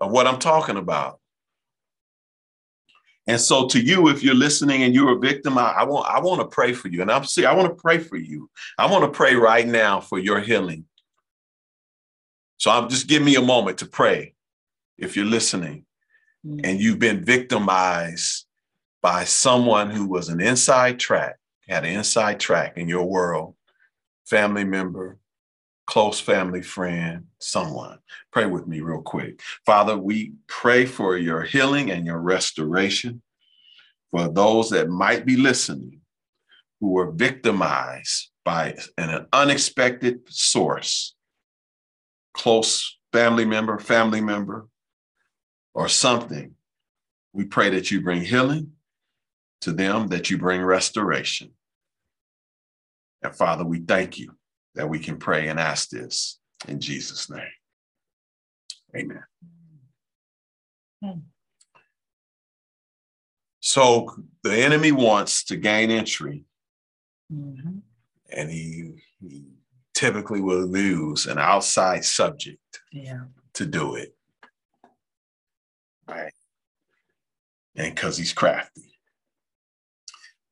of 0.00 0.10
what 0.10 0.26
I'm 0.26 0.38
talking 0.38 0.76
about. 0.76 1.20
And 3.26 3.40
so 3.40 3.66
to 3.68 3.80
you, 3.80 4.08
if 4.08 4.22
you're 4.22 4.34
listening 4.34 4.82
and 4.82 4.94
you're 4.94 5.16
a 5.16 5.18
victim, 5.18 5.56
I, 5.56 5.70
I 5.70 5.84
want 5.84 6.06
I 6.06 6.20
want 6.20 6.42
to 6.42 6.46
pray 6.46 6.74
for 6.74 6.88
you. 6.88 7.00
And 7.00 7.10
I'm 7.10 7.24
see, 7.24 7.46
I 7.46 7.54
want 7.54 7.68
to 7.74 7.82
pray 7.82 7.98
for 7.98 8.16
you. 8.16 8.50
I 8.76 8.84
want 8.90 9.04
to 9.04 9.16
pray 9.16 9.34
right 9.34 9.66
now 9.66 10.00
for 10.00 10.18
your 10.18 10.40
healing. 10.40 10.84
So 12.58 12.70
I'm 12.70 12.88
just 12.90 13.06
give 13.06 13.22
me 13.22 13.36
a 13.36 13.42
moment 13.42 13.78
to 13.78 13.86
pray 13.86 14.34
if 14.98 15.16
you're 15.16 15.24
listening 15.24 15.86
Mhm. 16.46 16.60
and 16.64 16.80
you've 16.80 16.98
been 16.98 17.24
victimized 17.24 18.44
by 19.00 19.24
someone 19.24 19.90
who 19.90 20.06
was 20.06 20.28
an 20.28 20.40
inside 20.40 20.98
track, 21.00 21.36
had 21.68 21.84
an 21.84 21.92
inside 21.92 22.40
track 22.40 22.76
in 22.76 22.88
your 22.88 23.04
world, 23.04 23.54
family 24.26 24.64
member, 24.64 25.18
close 25.86 26.20
family 26.20 26.62
friend, 26.62 27.24
someone. 27.38 27.98
Pray 28.32 28.46
with 28.46 28.66
me 28.66 28.80
real 28.80 29.02
quick. 29.02 29.40
Father, 29.66 29.96
we 29.96 30.32
pray 30.46 30.86
for 30.86 31.16
your 31.16 31.42
healing 31.42 31.90
and 31.90 32.06
your 32.06 32.18
restoration 32.18 33.22
for 34.10 34.28
those 34.28 34.70
that 34.70 34.88
might 34.88 35.26
be 35.26 35.36
listening 35.36 36.00
who 36.80 36.90
were 36.90 37.10
victimized 37.10 38.30
by 38.44 38.76
an 38.98 39.26
unexpected 39.32 40.20
source, 40.28 41.14
close 42.34 42.98
family 43.12 43.44
member, 43.44 43.78
family 43.78 44.20
member, 44.20 44.68
or 45.74 45.88
something. 45.88 46.54
We 47.32 47.44
pray 47.44 47.70
that 47.70 47.90
you 47.90 48.00
bring 48.00 48.22
healing 48.22 48.73
to 49.62 49.72
them, 49.72 50.08
that 50.08 50.30
you 50.30 50.38
bring 50.38 50.62
restoration. 50.62 51.52
And 53.22 53.34
Father, 53.34 53.64
we 53.64 53.80
thank 53.80 54.18
you 54.18 54.36
that 54.74 54.88
we 54.88 54.98
can 54.98 55.18
pray 55.18 55.48
and 55.48 55.58
ask 55.58 55.88
this 55.88 56.38
in 56.68 56.80
Jesus' 56.80 57.30
name. 57.30 57.48
Amen. 58.96 59.24
So 63.60 64.08
the 64.42 64.54
enemy 64.62 64.92
wants 64.92 65.44
to 65.44 65.56
gain 65.56 65.90
entry, 65.90 66.44
Mhm. 67.32 67.82
and 68.30 68.50
he, 68.50 69.02
he 69.20 69.46
typically 69.94 70.40
will 70.42 70.76
use 70.76 71.26
an 71.26 71.38
outside 71.38 72.04
subject 72.04 72.82
Yeah. 72.92 73.24
to 73.54 73.64
do 73.66 73.94
it. 73.96 74.16
Right. 76.06 76.34
And 77.74 77.94
because 77.94 78.18
he's 78.18 78.32
crafty. 78.34 78.93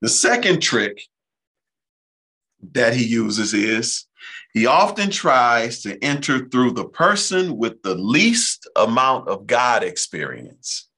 The 0.03 0.09
second 0.09 0.61
trick 0.61 1.01
that 2.73 2.93
he 2.93 3.07
uses 3.07 3.55
is 3.55 4.07
he 4.53 4.67
often 4.67 5.11
tries 5.11 5.81
to 5.83 5.97
enter 6.03 6.49
through 6.49 6.73
the 6.73 6.87
person 6.87 7.57
with 7.57 7.83
the 7.83 7.95
least 7.95 8.69
amount 8.75 9.29
of 9.29 9.47
God 9.47 9.85
experience. 9.85 10.89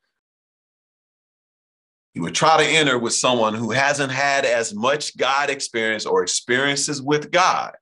He 2.14 2.20
would 2.20 2.34
try 2.34 2.56
to 2.56 2.64
enter 2.64 2.98
with 2.98 3.12
someone 3.12 3.52
who 3.54 3.72
hasn't 3.72 4.10
had 4.10 4.46
as 4.46 4.74
much 4.74 5.18
God 5.18 5.50
experience 5.50 6.06
or 6.06 6.22
experiences 6.22 7.02
with 7.02 7.30
God 7.30 7.74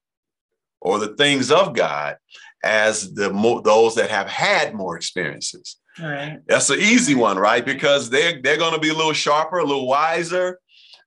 or 0.81 0.99
the 0.99 1.15
things 1.15 1.53
of 1.53 1.73
God 1.73 2.17
as 2.65 3.15
the 3.15 3.33
mo- 3.33 3.61
those 3.61 3.95
that 3.95 4.11
have 4.11 4.29
had 4.29 4.75
more 4.75 4.97
experiences. 4.97 5.77
All 6.01 6.09
right. 6.09 6.41
That's 6.49 6.71
an 6.71 6.81
easy 6.81 7.15
one, 7.15 7.39
right? 7.39 7.65
Because 7.65 8.11
they're 8.11 8.43
they're 8.43 8.57
going 8.57 8.75
to 8.75 8.81
be 8.81 8.89
a 8.89 8.95
little 8.95 9.13
sharper, 9.13 9.59
a 9.59 9.65
little 9.65 9.87
wiser. 9.87 10.59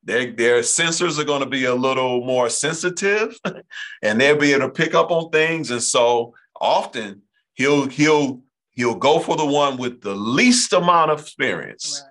Their, 0.05 0.31
their 0.31 0.59
sensors 0.61 1.19
are 1.19 1.23
going 1.25 1.41
to 1.41 1.49
be 1.49 1.65
a 1.65 1.75
little 1.75 2.23
more 2.23 2.49
sensitive 2.49 3.37
and 4.03 4.21
they'll 4.21 4.37
be 4.37 4.53
able 4.53 4.67
to 4.67 4.73
pick 4.73 4.93
up 4.93 5.11
on 5.11 5.29
things. 5.31 5.71
And 5.71 5.81
so 5.83 6.33
often 6.61 7.23
he'll 7.55 7.87
he'll 7.89 8.41
he'll 8.71 8.95
go 8.95 9.19
for 9.19 9.35
the 9.35 9.45
one 9.45 9.77
with 9.77 10.01
the 10.01 10.15
least 10.15 10.71
amount 10.73 11.11
of 11.11 11.19
experience 11.21 12.03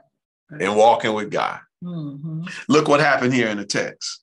Right. 0.51 0.61
in 0.61 0.75
walking 0.75 1.15
with 1.15 1.31
God. 1.31 1.61
Mhm. 1.83 2.47
Look 2.69 2.87
what 2.87 3.01
happened 3.01 3.33
here 3.33 3.49
in 3.49 3.57
the 3.57 3.65
text. 3.65 4.21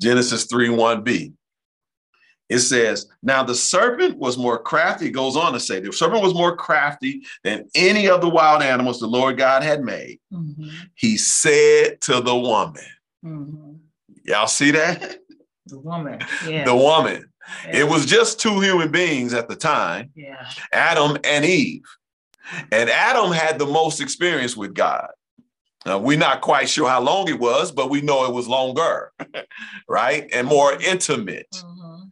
Genesis 0.00 0.46
3 0.46 0.68
1b. 0.68 1.32
It 2.48 2.60
says, 2.60 3.06
Now 3.22 3.42
the 3.42 3.54
serpent 3.54 4.18
was 4.18 4.38
more 4.38 4.58
crafty. 4.58 5.06
It 5.06 5.10
goes 5.12 5.36
on 5.36 5.52
to 5.52 5.60
say, 5.60 5.80
The 5.80 5.92
serpent 5.92 6.22
was 6.22 6.34
more 6.34 6.56
crafty 6.56 7.22
than 7.42 7.68
any 7.74 8.08
of 8.08 8.20
the 8.20 8.28
wild 8.28 8.62
animals 8.62 9.00
the 9.00 9.06
Lord 9.08 9.36
God 9.36 9.62
had 9.62 9.82
made. 9.82 10.20
Mhm. 10.32 10.70
He 10.94 11.16
said 11.16 12.00
to 12.02 12.20
the 12.20 12.36
woman, 12.36 12.82
Mhm. 13.24 13.78
Y'all 14.24 14.46
see 14.46 14.70
that? 14.72 15.18
The 15.66 15.78
woman. 15.78 16.20
Yeah. 16.46 16.64
The 16.66 16.76
woman. 16.76 17.28
yeah. 17.64 17.76
It 17.78 17.88
was 17.88 18.06
just 18.06 18.40
two 18.40 18.60
human 18.60 18.90
beings 18.92 19.32
at 19.34 19.48
the 19.48 19.56
time, 19.56 20.10
Yeah. 20.14 20.48
Adam 20.72 21.16
and 21.24 21.44
Eve. 21.44 21.82
And 22.70 22.88
Adam 22.88 23.32
had 23.32 23.58
the 23.58 23.66
most 23.66 24.00
experience 24.00 24.56
with 24.56 24.72
God. 24.74 25.08
Now, 25.84 25.98
we're 25.98 26.18
not 26.18 26.40
quite 26.40 26.68
sure 26.68 26.88
how 26.88 27.00
long 27.00 27.28
it 27.28 27.38
was, 27.40 27.70
but 27.72 27.90
we 27.90 28.00
know 28.00 28.24
it 28.24 28.32
was 28.32 28.46
longer, 28.48 29.12
right? 29.88 30.28
And 30.32 30.46
more 30.46 30.72
intimate 30.80 31.48
Mhm. 31.52 32.10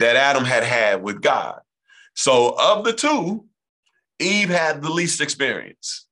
That 0.00 0.16
Adam 0.16 0.44
had 0.44 0.64
had 0.64 1.02
with 1.02 1.22
God. 1.22 1.60
So, 2.14 2.56
of 2.58 2.84
the 2.84 2.92
two, 2.92 3.46
Eve 4.18 4.48
had 4.48 4.82
the 4.82 4.90
least 4.90 5.20
experience 5.20 6.06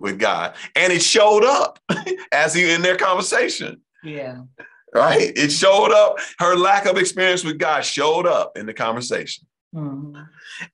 with 0.00 0.18
God, 0.18 0.54
and 0.76 0.92
it 0.92 1.02
showed 1.02 1.44
up 1.44 1.78
as 2.32 2.52
he 2.54 2.70
in 2.70 2.82
their 2.82 2.96
conversation, 2.96 3.80
Yeah. 4.04 4.42
right? 4.94 5.32
It 5.36 5.50
showed 5.50 5.92
up. 5.92 6.18
Her 6.38 6.54
lack 6.56 6.86
of 6.86 6.98
experience 6.98 7.42
with 7.44 7.58
God 7.58 7.84
showed 7.84 8.26
up 8.26 8.56
in 8.58 8.66
the 8.66 8.74
conversation. 8.74 9.46
Mhm. 9.74 10.28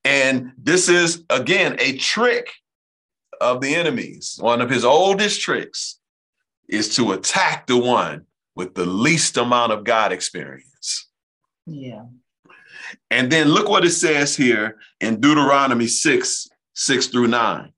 And 0.05 0.53
this 0.59 0.89
is, 0.89 1.25
again, 1.31 1.77
a 1.79 1.97
trick 1.99 2.51
of 3.41 3.61
the 3.61 3.75
enemies. 3.75 4.37
One 4.41 4.61
of 4.61 4.71
his 4.71 4.85
oldest 4.85 5.41
tricks 5.43 5.99
is 6.69 6.97
to 6.97 7.13
attack 7.13 7.67
the 7.67 7.77
one 7.77 8.27
with 8.55 8.75
the 8.75 8.87
least 8.87 9.37
amount 9.37 9.73
of 9.73 9.85
God 9.85 10.13
experience. 10.13 11.09
Yeah. 11.67 12.07
And 13.11 13.31
then 13.31 13.49
look 13.49 13.69
what 13.69 13.85
it 13.85 13.91
says 13.91 14.37
here 14.37 14.77
in 15.01 15.21
Deuteronomy 15.21 15.87
6 15.87 16.49
6 16.75 17.07
through 17.07 17.29
9. 17.29 17.73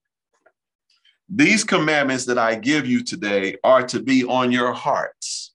These 1.28 1.64
commandments 1.64 2.24
that 2.24 2.38
I 2.38 2.54
give 2.54 2.86
you 2.86 3.04
today 3.04 3.56
are 3.62 3.86
to 3.88 4.00
be 4.00 4.24
on 4.24 4.50
your 4.50 4.72
hearts. 4.72 5.52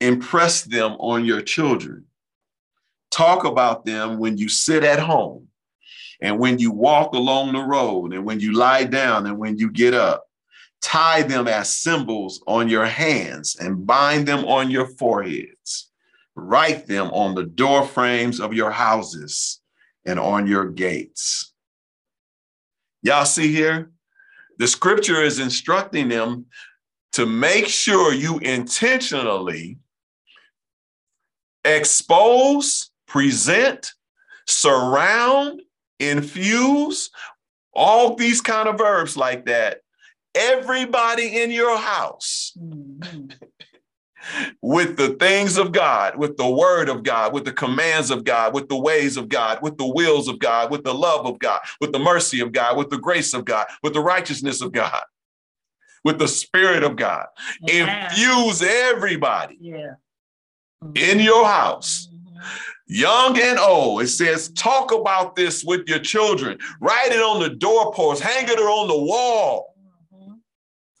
Impress 0.00 0.62
them 0.62 0.92
on 0.92 1.24
your 1.24 1.40
children. 1.40 2.04
Talk 3.10 3.44
about 3.44 3.84
them 3.84 4.18
when 4.18 4.36
you 4.36 4.48
sit 4.48 4.84
at 4.84 4.98
home 4.98 5.48
and 6.20 6.38
when 6.38 6.58
you 6.58 6.70
walk 6.70 7.14
along 7.14 7.52
the 7.52 7.62
road 7.62 8.12
and 8.12 8.24
when 8.24 8.40
you 8.40 8.52
lie 8.52 8.84
down 8.84 9.26
and 9.26 9.38
when 9.38 9.56
you 9.56 9.70
get 9.70 9.94
up. 9.94 10.24
Tie 10.82 11.22
them 11.22 11.48
as 11.48 11.72
symbols 11.72 12.42
on 12.46 12.68
your 12.68 12.84
hands 12.84 13.56
and 13.56 13.86
bind 13.86 14.28
them 14.28 14.44
on 14.44 14.70
your 14.70 14.86
foreheads. 14.86 15.90
Write 16.36 16.86
them 16.86 17.08
on 17.08 17.34
the 17.34 17.44
door 17.44 17.86
frames 17.86 18.40
of 18.40 18.52
your 18.54 18.70
houses 18.70 19.60
and 20.04 20.18
on 20.18 20.46
your 20.46 20.70
gates. 20.70 21.52
Y'all 23.02 23.24
see 23.24 23.52
here? 23.52 23.90
The 24.58 24.66
scripture 24.66 25.22
is 25.22 25.38
instructing 25.38 26.08
them 26.08 26.46
to 27.12 27.26
make 27.26 27.68
sure 27.68 28.12
you 28.12 28.38
intentionally 28.38 29.78
expose, 31.64 32.90
present, 33.06 33.92
surround, 34.46 35.62
infuse, 36.00 37.10
all 37.72 38.16
these 38.16 38.40
kind 38.40 38.68
of 38.68 38.78
verbs 38.78 39.16
like 39.16 39.46
that. 39.46 39.78
Everybody 40.34 41.42
in 41.42 41.50
your 41.50 41.76
house 41.78 42.52
Mhm. 42.58 43.32
With 44.62 44.96
the 44.96 45.10
things 45.14 45.58
of 45.58 45.72
God, 45.72 46.16
with 46.16 46.36
the 46.36 46.48
word 46.48 46.88
of 46.88 47.02
God, 47.02 47.32
with 47.32 47.44
the 47.44 47.52
commands 47.52 48.10
of 48.10 48.24
God, 48.24 48.54
with 48.54 48.68
the 48.68 48.76
ways 48.76 49.16
of 49.16 49.28
God, 49.28 49.60
with 49.62 49.76
the 49.78 49.86
wills 49.86 50.28
of 50.28 50.38
God, 50.38 50.70
with 50.70 50.84
the 50.84 50.94
love 50.94 51.26
of 51.26 51.38
God, 51.38 51.60
with 51.80 51.92
the 51.92 51.98
mercy 51.98 52.40
of 52.40 52.52
God, 52.52 52.76
with 52.76 52.90
the 52.90 52.98
grace 52.98 53.34
of 53.34 53.44
God, 53.44 53.66
with 53.82 53.92
the 53.92 54.00
righteousness 54.00 54.60
of 54.60 54.72
God, 54.72 55.02
with 56.04 56.18
the 56.18 56.28
spirit 56.28 56.82
of 56.82 56.96
God. 56.96 57.26
Yeah. 57.62 58.08
Infuse 58.10 58.62
everybody 58.62 59.58
Yeah. 59.60 59.94
in 60.94 61.20
your 61.20 61.46
house, 61.46 62.08
Mhm. 62.12 62.42
young 62.86 63.40
and 63.40 63.58
old. 63.58 64.02
It 64.02 64.08
says, 64.08 64.50
talk 64.50 64.92
about 64.92 65.36
this 65.36 65.64
with 65.64 65.88
your 65.88 65.98
children, 65.98 66.58
write 66.80 67.12
it 67.12 67.22
on 67.22 67.40
the 67.40 67.50
doorpost, 67.50 68.22
hang 68.22 68.48
it 68.48 68.58
on 68.58 68.88
the 68.88 68.98
wall 68.98 69.73
Mhm. 69.73 69.73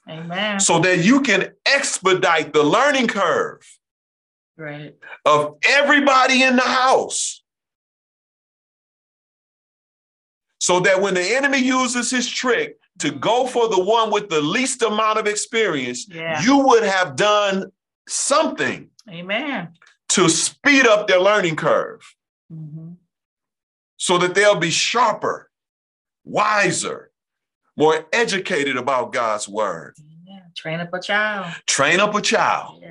Amen. 0.08 0.60
so 0.60 0.78
that 0.80 0.98
you 1.04 1.20
can 1.22 1.52
expedite 1.66 2.52
the 2.52 2.62
learning 2.62 3.08
curve. 3.08 3.60
Right. 4.56 4.94
of 5.24 5.56
everybody 5.68 6.42
in 6.44 6.54
the 6.54 6.62
house. 6.62 7.42
So 10.60 10.80
that 10.80 11.00
when 11.00 11.14
the 11.14 11.22
enemy 11.36 11.58
uses 11.58 12.10
his 12.10 12.28
trick 12.28 12.78
to 13.00 13.10
go 13.10 13.46
for 13.46 13.68
the 13.68 13.82
one 13.82 14.10
with 14.12 14.28
the 14.30 14.40
least 14.40 14.82
amount 14.82 15.18
of 15.18 15.26
experience, 15.26 16.06
Yeah. 16.08 16.40
you 16.42 16.58
would 16.58 16.84
have 16.84 17.16
done 17.16 17.72
something 18.08 18.90
Amen. 19.10 19.74
to 20.10 20.28
speed 20.28 20.86
up 20.86 21.08
their 21.08 21.18
learning 21.20 21.56
curve 21.56 22.14
Mhm. 22.52 22.96
so 23.96 24.18
that 24.18 24.34
they'll 24.36 24.54
be 24.60 24.70
sharper, 24.70 25.50
wiser, 26.24 27.10
more 27.76 28.06
educated 28.12 28.76
about 28.76 29.12
God's 29.12 29.48
word. 29.48 29.94
Yeah. 30.26 30.40
Train 30.56 30.80
up 30.80 30.92
a 30.94 31.00
child. 31.00 31.54
Train 31.66 32.00
up 32.00 32.14
a 32.14 32.20
child. 32.20 32.80
Yeah. 32.82 32.90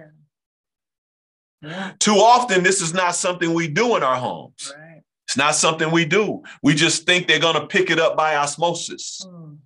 Yeah. 1.61 1.91
Too 1.99 2.15
often, 2.15 2.63
this 2.63 2.81
is 2.81 2.93
not 2.93 3.15
something 3.15 3.53
we 3.53 3.67
do 3.69 3.95
in 3.95 4.03
our 4.03 4.17
homes. 4.17 4.73
Right. 4.77 5.01
It's 5.27 5.37
not 5.37 5.55
something 5.55 5.89
we 5.91 6.03
do. 6.03 6.43
We 6.61 6.75
just 6.75 7.05
think 7.05 7.27
they're 7.27 7.39
going 7.39 7.55
to 7.59 7.65
pick 7.67 7.89
it 7.89 7.99
up 7.99 8.17
by 8.17 8.35
osmosis, 8.35 9.25
Mm. 9.25 9.57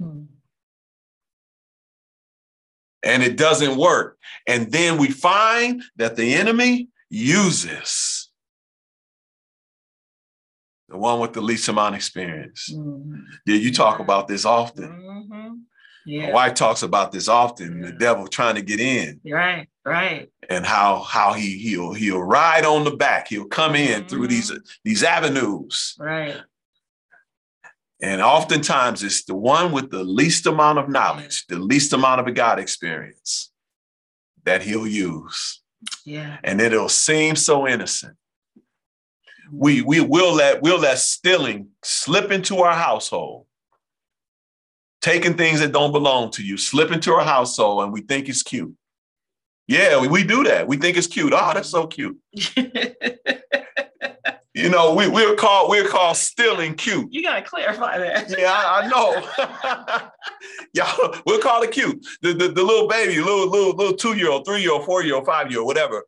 Mm. 0.00 0.26
and 3.04 3.22
it 3.22 3.36
doesn't 3.36 3.76
work. 3.76 4.16
And 4.48 4.72
then 4.72 4.96
we 4.96 5.10
find 5.10 5.82
that 5.96 6.16
the 6.16 6.32
enemy 6.34 6.88
uses 7.10 8.11
the 10.92 10.98
one 10.98 11.18
with 11.20 11.32
the 11.32 11.40
least 11.40 11.68
amount 11.68 11.94
of 11.94 11.98
experience. 11.98 12.68
Mhm. 12.70 13.22
Yeah, 13.46 13.56
you 13.56 13.72
talk 13.72 13.98
about 13.98 14.28
this 14.28 14.44
often. 14.44 14.88
Mhm. 14.90 15.50
My 16.04 16.12
Yeah. 16.26 16.32
wife 16.32 16.54
talks 16.54 16.82
about 16.82 17.12
this 17.12 17.28
often. 17.28 17.80
The 17.80 17.92
devil 17.92 18.28
trying 18.28 18.56
to 18.56 18.62
get 18.62 18.78
in, 18.78 19.20
Right. 19.24 19.68
Right. 19.86 20.30
and 20.50 20.66
how 20.66 21.02
how 21.02 21.32
he 21.32 21.56
he'll 21.58 21.94
he'll 21.94 22.22
ride 22.22 22.66
on 22.66 22.84
the 22.84 22.90
back. 22.90 23.28
He'll 23.28 23.46
come 23.46 23.74
in 23.74 24.06
through 24.06 24.26
these 24.28 24.52
these 24.84 25.02
avenues, 25.02 25.94
Right. 25.98 26.36
and 28.02 28.20
oftentimes 28.20 29.02
it's 29.02 29.24
the 29.24 29.34
one 29.34 29.72
with 29.72 29.90
the 29.90 30.04
least 30.04 30.44
amount 30.46 30.78
of 30.78 30.88
knowledge, 30.90 31.46
the 31.46 31.58
least 31.58 31.92
amount 31.94 32.20
of 32.20 32.26
a 32.26 32.32
God 32.32 32.58
experience 32.58 33.50
that 34.44 34.62
he'll 34.62 34.88
use, 34.88 35.62
Yeah. 36.04 36.38
and 36.44 36.60
it'll 36.60 36.88
seem 36.90 37.34
so 37.36 37.66
innocent. 37.66 38.16
We 39.52 39.82
we 39.82 40.00
will 40.00 40.34
let 40.34 40.62
we'll 40.62 40.78
let 40.80 40.98
stealing 40.98 41.68
slip 41.84 42.30
into 42.30 42.58
our 42.58 42.74
household. 42.74 43.46
Taking 45.00 45.36
things 45.36 45.60
that 45.60 45.72
don't 45.72 45.92
belong 45.92 46.30
to 46.32 46.44
you, 46.44 46.56
slip 46.56 46.92
into 46.92 47.12
our 47.12 47.24
household, 47.24 47.82
and 47.82 47.92
we 47.92 48.02
think 48.02 48.28
it's 48.28 48.42
cute. 48.42 48.74
Yeah, 49.66 50.00
we, 50.00 50.08
we 50.08 50.24
do 50.24 50.44
that. 50.44 50.68
We 50.68 50.76
think 50.76 50.96
it's 50.96 51.08
cute. 51.08 51.32
Oh, 51.34 51.50
that's 51.54 51.68
so 51.68 51.86
cute. 51.86 52.18
You 54.54 54.68
know, 54.68 54.94
we, 54.94 55.08
we're 55.08 55.34
called 55.34 55.70
we're 55.70 55.88
called 55.88 56.16
stealing 56.16 56.74
cute. 56.74 57.08
you 57.10 57.22
gotta 57.22 57.40
clarify 57.42 57.98
that. 57.98 58.30
Yeah, 58.38 58.52
I, 58.52 58.82
I 58.82 58.88
know. 58.88 60.10
Y'all, 60.74 61.16
we'll 61.26 61.40
call 61.40 61.62
it 61.62 61.72
cute. 61.72 62.04
The, 62.20 62.34
the, 62.34 62.48
the 62.48 62.62
little 62.62 62.86
baby, 62.86 63.18
little 63.20 63.48
little 63.48 63.74
little 63.74 63.94
two 63.94 64.14
year 64.14 64.30
old, 64.30 64.44
three 64.44 64.60
year 64.60 64.72
old, 64.72 64.84
four 64.84 65.02
year 65.02 65.14
old, 65.14 65.24
five 65.24 65.50
year 65.50 65.60
old, 65.60 65.68
whatever. 65.68 66.04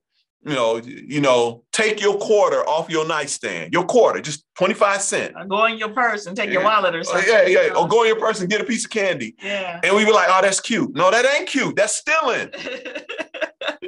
You 0.46 0.54
know, 0.54 0.76
you 0.76 1.20
know, 1.22 1.64
take 1.72 2.00
your 2.02 2.18
quarter 2.18 2.60
off 2.68 2.90
your 2.90 3.06
nightstand. 3.06 3.72
Your 3.72 3.84
quarter, 3.86 4.20
just 4.20 4.44
twenty 4.56 4.74
five 4.74 5.00
cent. 5.00 5.34
Go 5.48 5.64
in 5.64 5.78
your 5.78 5.88
purse 5.90 6.26
and 6.26 6.36
take 6.36 6.50
your 6.50 6.62
wallet 6.62 6.94
or 6.94 6.98
Oh, 6.98 7.02
something. 7.02 7.28
yeah, 7.32 7.46
yeah. 7.46 7.74
Or 7.74 7.88
go 7.88 8.02
in 8.02 8.08
your 8.08 8.18
purse 8.20 8.40
and 8.40 8.50
get 8.50 8.60
a 8.60 8.64
piece 8.64 8.84
of 8.84 8.90
candy. 8.90 9.34
Yeah. 9.42 9.80
And 9.82 9.96
we 9.96 10.04
be 10.04 10.12
like, 10.12 10.28
oh, 10.30 10.40
that's 10.42 10.60
cute. 10.60 10.94
No, 10.94 11.10
that 11.10 11.24
ain't 11.24 11.48
cute. 11.48 11.76
That's 11.76 11.96
stealing. 11.96 12.50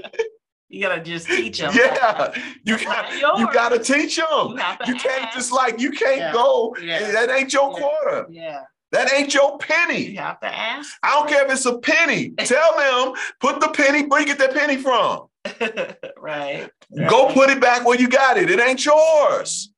you 0.68 0.80
gotta 0.82 1.00
just 1.02 1.26
teach 1.28 1.58
them. 1.58 1.72
Yeah, 1.74 2.32
you 2.64 2.78
got 2.78 3.38
you 3.38 3.52
gotta 3.52 3.78
teach 3.78 4.16
them. 4.16 4.26
You 4.56 4.58
You 4.86 4.94
can't 4.96 5.32
just 5.32 5.52
like 5.52 5.80
you 5.80 5.90
can't 5.90 6.18
Yeah. 6.18 6.32
go. 6.32 6.74
Yeah. 6.80 7.12
That 7.12 7.30
ain't 7.30 7.52
your 7.52 7.70
Yeah. 7.72 7.78
quarter. 7.78 8.26
Yeah. 8.30 8.60
That 8.92 9.12
ain't 9.12 9.34
your 9.34 9.58
penny. 9.58 10.10
You 10.10 10.18
have 10.18 10.40
to 10.40 10.46
ask. 10.46 10.96
I 11.02 11.10
don't 11.14 11.28
care 11.28 11.44
if 11.44 11.52
it's 11.52 11.66
a 11.66 11.76
penny. 11.78 12.30
Tell 12.38 12.76
them, 12.78 13.14
put 13.40 13.60
the 13.60 13.68
penny, 13.68 14.06
where 14.06 14.20
you 14.20 14.26
get 14.26 14.38
that 14.38 14.54
penny 14.54 14.76
from? 14.76 15.26
right. 16.18 16.70
Go 17.08 17.32
put 17.32 17.50
it 17.50 17.60
back 17.60 17.84
where 17.86 17.98
you 17.98 18.08
got 18.08 18.36
it. 18.36 18.50
It 18.50 18.60
ain't 18.60 18.84
yours. 18.84 19.70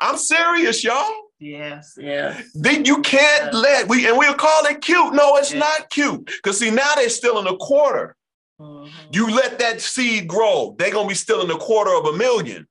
I'm 0.00 0.16
serious, 0.16 0.82
y'all. 0.82 1.10
Yes, 1.38 1.94
yes. 1.98 2.50
Then 2.54 2.84
you 2.84 3.02
can't 3.02 3.52
Yeah. 3.52 3.58
let 3.58 3.88
we 3.88 4.06
and 4.08 4.16
we'll 4.18 4.34
call 4.34 4.64
it 4.66 4.80
cute. 4.80 5.12
No, 5.12 5.36
it's 5.36 5.52
Yeah. 5.52 5.60
not 5.60 5.90
cute. 5.90 6.24
Because 6.26 6.58
see, 6.58 6.70
now 6.70 6.94
they're 6.96 7.08
still 7.08 7.38
in 7.40 7.46
a 7.46 7.56
quarter. 7.56 8.16
Mhm. 8.60 8.90
You 9.12 9.30
let 9.34 9.58
that 9.58 9.80
seed 9.80 10.28
grow, 10.28 10.74
they're 10.78 10.92
gonna 10.92 11.08
be 11.08 11.14
still 11.14 11.42
in 11.42 11.50
a 11.50 11.58
quarter 11.58 11.94
of 11.94 12.06
a 12.06 12.12
million, 12.12 12.68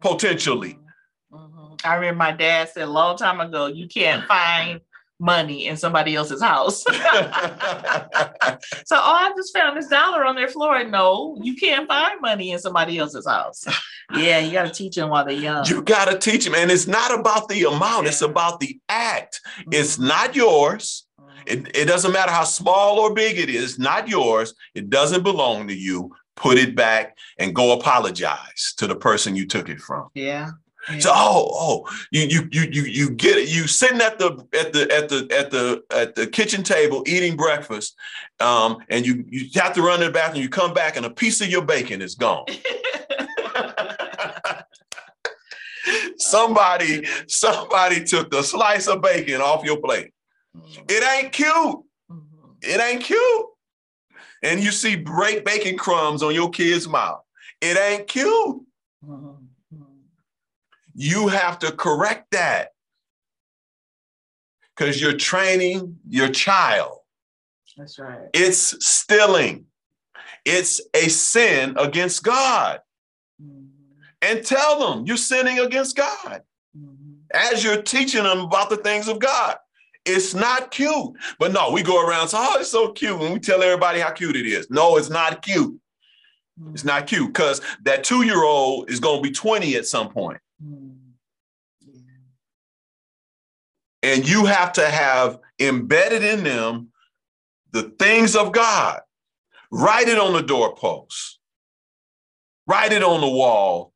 potentially. 0.00 0.78
Mhm. 1.32 1.80
I 1.84 1.94
remember 1.96 2.18
my 2.18 2.32
dad 2.32 2.70
said 2.70 2.84
a 2.84 2.90
long 2.90 3.16
time 3.18 3.40
ago, 3.40 3.66
you 3.66 3.88
can't 3.88 4.26
find 4.26 4.80
money 5.20 5.66
in 5.66 5.76
somebody 5.76 6.14
else's 6.14 6.42
house. 6.42 6.82
so, 6.92 6.96
oh, 8.96 9.00
I 9.00 9.32
just 9.36 9.56
found 9.56 9.76
this 9.76 9.88
dollar 9.88 10.24
on 10.24 10.34
their 10.36 10.48
floor. 10.48 10.84
No, 10.84 11.36
you 11.42 11.56
can't 11.56 11.88
find 11.88 12.20
money 12.20 12.50
in 12.52 12.58
somebody 12.58 12.98
else's 12.98 13.26
house. 13.26 13.64
Yeah, 14.14 14.38
you 14.38 14.52
got 14.52 14.64
to 14.64 14.72
teach 14.72 14.96
them 14.96 15.08
while 15.10 15.24
they're 15.24 15.34
young. 15.34 15.64
you 15.66 15.82
gotta 15.82 16.18
teach 16.18 16.44
them. 16.44 16.54
And 16.54 16.70
it's 16.70 16.86
not 16.86 17.18
about 17.18 17.48
the 17.48 17.64
amount, 17.64 18.06
it's 18.06 18.22
about 18.22 18.60
the 18.60 18.78
act. 18.88 19.40
It's 19.70 19.96
Mhm. 19.96 20.08
not 20.08 20.36
yours. 20.36 21.06
Mhm. 21.20 21.26
It, 21.46 21.76
it 21.76 21.84
doesn't 21.86 22.12
matter 22.12 22.30
how 22.32 22.44
small 22.44 22.98
or 22.98 23.14
big 23.14 23.38
it 23.38 23.48
is, 23.48 23.78
not 23.78 24.08
yours. 24.08 24.54
It 24.74 24.90
doesn't 24.90 25.22
belong 25.22 25.68
to 25.68 25.74
you. 25.74 26.10
Put 26.36 26.58
it 26.58 26.74
back 26.74 27.16
and 27.38 27.54
go 27.54 27.72
apologize 27.72 28.74
to 28.78 28.86
the 28.88 28.96
person 28.96 29.36
you 29.36 29.46
took 29.46 29.68
it 29.68 29.80
from. 29.80 30.08
Yeah. 30.14 30.50
Yeah. 30.90 30.98
So, 30.98 31.10
oh, 31.14 31.48
oh, 31.52 31.90
you 32.10 32.22
you 32.22 32.48
you 32.52 32.62
you 32.70 32.82
you 32.82 33.10
get 33.10 33.38
it. 33.38 33.48
You 33.48 33.66
sitting 33.66 34.00
at 34.00 34.18
the 34.18 34.46
at 34.52 34.72
the 34.72 34.82
at 34.94 35.08
the 35.08 35.28
at 35.36 35.50
the 35.50 35.82
at 35.90 36.14
the 36.14 36.26
kitchen 36.26 36.62
table 36.62 37.02
eating 37.06 37.36
breakfast, 37.36 37.96
um, 38.40 38.78
and 38.88 39.06
you 39.06 39.24
you 39.28 39.48
have 39.54 39.72
to 39.74 39.82
run 39.82 40.00
to 40.00 40.06
the 40.06 40.12
bathroom. 40.12 40.42
You 40.42 40.48
come 40.48 40.74
back 40.74 40.96
and 40.96 41.06
a 41.06 41.10
piece 41.10 41.40
of 41.40 41.48
your 41.48 41.64
bacon 41.64 42.02
is 42.02 42.14
gone. 42.14 42.44
somebody 46.16 47.06
somebody 47.28 48.04
took 48.04 48.30
the 48.30 48.42
slice 48.42 48.86
of 48.86 49.02
bacon 49.02 49.40
off 49.40 49.64
your 49.64 49.78
plate. 49.80 50.12
It 50.88 51.02
ain't 51.02 51.32
cute. 51.32 51.50
Mhm. 51.50 51.82
It 52.62 52.80
ain't 52.80 53.02
cute. 53.02 53.46
And 54.42 54.62
you 54.62 54.70
see 54.70 54.96
break 54.96 55.44
bacon 55.44 55.78
crumbs 55.78 56.22
on 56.22 56.34
your 56.34 56.50
kid's 56.50 56.86
mouth. 56.86 57.22
It 57.60 57.78
ain't 57.78 58.06
cute. 58.06 58.60
You 60.94 61.28
have 61.28 61.58
to 61.60 61.72
correct 61.72 62.30
that 62.30 62.68
because 64.76 65.00
you're 65.00 65.16
training 65.16 65.98
your 66.08 66.28
child. 66.28 66.98
That's 67.76 67.98
right. 67.98 68.28
It's 68.32 68.86
stealing, 68.86 69.66
it's 70.44 70.80
a 70.94 71.08
sin 71.08 71.74
against 71.76 72.22
God. 72.22 72.80
Mhm. 73.42 73.70
And 74.22 74.46
tell 74.46 74.78
them 74.78 75.04
you're 75.06 75.16
sinning 75.16 75.58
against 75.58 75.96
God 75.96 76.42
Mhm. 76.76 77.22
as 77.32 77.64
you're 77.64 77.82
teaching 77.82 78.22
them 78.22 78.40
about 78.40 78.70
the 78.70 78.76
things 78.76 79.08
of 79.08 79.18
God. 79.18 79.58
It's 80.04 80.34
not 80.34 80.70
cute. 80.70 81.16
But 81.38 81.52
no, 81.52 81.70
we 81.70 81.82
go 81.82 82.06
around, 82.06 82.28
so, 82.28 82.38
oh, 82.38 82.60
it's 82.60 82.70
so 82.70 82.92
cute. 82.92 83.20
And 83.20 83.32
we 83.32 83.40
tell 83.40 83.62
everybody 83.62 84.00
how 84.00 84.10
cute 84.12 84.36
it 84.36 84.46
is. 84.46 84.70
No, 84.70 84.96
it's 84.96 85.10
not 85.10 85.42
cute. 85.42 85.80
It's 86.72 86.84
not 86.84 87.06
cute 87.08 87.26
because 87.32 87.60
that 87.82 88.04
two 88.04 88.22
year 88.22 88.44
old 88.44 88.88
is 88.88 89.00
going 89.00 89.22
to 89.22 89.28
be 89.28 89.34
20 89.34 89.74
at 89.76 89.86
some 89.86 90.08
point. 90.08 90.40
Yeah. 90.60 90.92
And 94.02 94.28
you 94.28 94.44
have 94.44 94.72
to 94.74 94.86
have 94.88 95.38
embedded 95.58 96.22
in 96.22 96.44
them 96.44 96.88
the 97.70 97.84
things 97.98 98.36
of 98.36 98.52
God. 98.52 99.00
Write 99.70 100.08
it 100.08 100.18
on 100.18 100.34
the 100.34 100.42
doorpost, 100.42 101.38
write 102.66 102.92
it 102.92 103.02
on 103.02 103.20
the 103.20 103.28
wall, 103.28 103.92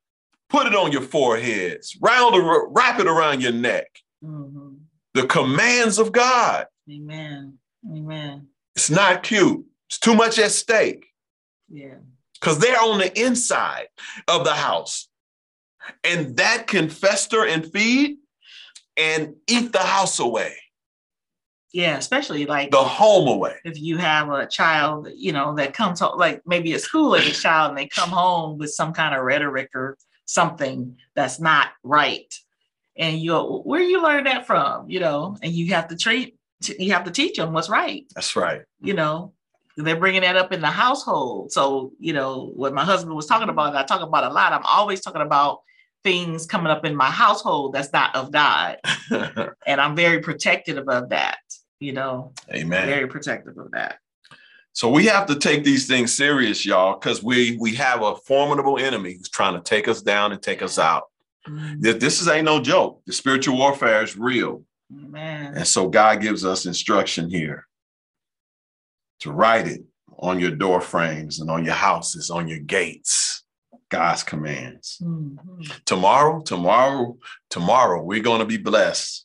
put 0.49 0.67
it 0.67 0.75
on 0.75 0.91
your 0.91 1.03
foreheads, 1.03 1.97
round, 2.01 2.35
wrap 2.75 2.99
it 2.99 3.07
around 3.07 3.43
your 3.43 3.53
neck. 3.53 3.87
Mhm. 4.25 4.81
The 5.15 5.27
commands 5.27 5.99
of 5.99 6.11
God. 6.11 6.67
Amen. 6.91 7.59
Amen. 7.89 8.49
It's 8.75 8.91
not 8.91 9.23
cute. 9.23 9.65
It's 9.89 9.99
too 9.99 10.15
much 10.15 10.39
at 10.39 10.51
stake 10.51 11.07
Yeah. 11.69 11.99
because 12.35 12.59
they're 12.59 12.81
on 12.81 12.99
the 12.99 13.17
inside 13.21 13.89
of 14.27 14.45
the 14.45 14.55
house. 14.55 15.09
And 16.05 16.37
that 16.37 16.67
can 16.67 16.89
fester 16.89 17.45
and 17.45 17.71
feed 17.73 18.19
and 18.97 19.35
eat 19.47 19.73
the 19.73 19.79
house 19.79 20.19
away, 20.19 20.55
Yeah. 21.73 21.97
Especially 21.97 22.47
like 22.47 22.71
the 22.71 22.79
home 22.79 23.29
away. 23.29 23.57
if 23.65 23.81
you 23.81 23.97
have 23.99 24.29
a 24.31 24.47
child, 24.47 25.09
you 25.15 25.33
know, 25.33 25.55
that 25.57 25.75
comes 25.75 26.01
home, 26.01 26.19
like 26.19 26.43
maybe 26.47 26.73
a 26.73 26.79
school 26.79 27.15
age 27.17 27.41
child, 27.41 27.71
and 27.71 27.79
they 27.79 27.87
come 27.89 28.11
home 28.11 28.59
with 28.59 28.71
some 28.71 28.93
kind 28.93 29.15
of 29.15 29.23
rhetoric 29.23 29.71
or 29.75 29.97
something 30.25 30.97
that's 31.15 31.39
not 31.41 31.69
right. 31.83 32.33
And 32.97 33.19
you, 33.21 33.31
go, 33.31 33.61
where 33.63 33.81
you 33.81 34.03
learn 34.03 34.25
that 34.25 34.47
from, 34.47 34.91
you 34.91 34.99
know, 34.99 35.37
and 35.43 35.53
you 35.53 35.73
have 35.75 35.89
to 35.89 35.97
treat, 35.97 36.37
you 36.79 36.93
have 36.93 37.05
to 37.05 37.13
teach 37.13 37.37
them 37.37 37.53
what's 37.53 37.69
right, 37.69 38.05
That's 38.15 38.35
right. 38.35 38.63
you 38.81 38.95
know. 38.95 39.33
They're 39.77 39.95
bringing 39.95 40.23
that 40.23 40.35
up 40.35 40.53
in 40.53 40.61
the 40.61 40.67
household. 40.67 41.53
So, 41.53 41.93
you 42.01 42.13
know, 42.13 42.51
what 42.57 42.75
my 42.75 42.85
husband 42.85 43.15
was 43.15 43.27
talking 43.27 43.49
about, 43.49 43.69
and 43.69 43.79
I 43.79 43.85
talk 43.85 44.01
about 44.03 44.25
a 44.25 44.35
lot, 44.35 44.53
I'm 44.53 44.65
always 44.67 45.01
talking 45.01 45.23
about 45.23 45.61
things 46.05 46.47
coming 46.47 46.71
up 46.71 46.85
in 46.85 46.95
my 46.97 47.11
household 47.11 47.73
that's 47.75 47.93
not 47.93 48.15
of 48.15 48.31
God. 48.33 48.79
And 49.67 49.81
I'm 49.81 49.95
very 49.95 50.21
protective 50.21 50.89
of 50.89 51.11
that, 51.11 51.39
you 51.79 51.93
know, 51.93 52.33
Amen. 52.51 52.87
very 52.87 53.07
protective 53.07 53.59
of 53.59 53.71
that. 53.73 53.99
So 54.73 54.89
we 54.89 55.07
have 55.07 55.27
to 55.27 55.35
take 55.35 55.65
these 55.65 55.87
things 55.87 56.15
serious, 56.15 56.65
y'all, 56.65 56.99
because 56.99 57.23
we 57.23 57.59
we 57.61 57.75
have 57.75 58.03
a 58.03 58.15
formidable 58.17 58.79
enemy 58.79 59.15
who's 59.15 59.29
trying 59.29 59.55
to 59.55 59.61
take 59.61 59.89
us 59.89 60.01
down 60.01 60.33
and 60.33 60.41
take 60.41 60.63
us 60.63 60.79
out. 60.79 61.05
Mm, 61.47 61.81
This, 61.81 61.97
this 61.97 62.23
is 62.23 62.29
ain't 62.29 62.45
no 62.45 62.61
joke. 62.61 63.03
The 63.07 63.13
spiritual 63.13 63.59
warfare 63.59 64.03
is 64.03 64.17
real. 64.17 64.63
Man. 64.89 65.55
And 65.55 65.67
so 65.67 65.89
God 65.89 66.21
gives 66.23 66.45
us 66.45 66.65
instruction 66.65 67.29
here 67.29 67.67
to 69.21 69.33
write 69.33 69.67
it 69.67 69.83
on 70.19 70.39
your 70.41 70.53
door 70.53 70.81
frames 70.81 71.41
and 71.41 71.51
on 71.51 71.65
your 71.65 71.75
houses, 71.75 72.31
on 72.31 72.49
your 72.49 72.61
gates. 72.61 73.45
God's 73.91 74.23
commands. 74.23 74.99
Mhm. 75.03 75.85
Tomorrow, 75.85 76.41
tomorrow, 76.43 77.17
tomorrow, 77.51 78.03
we're 78.03 78.23
going 78.23 78.41
to 78.41 78.47
be 78.47 78.57
blessed 78.59 79.25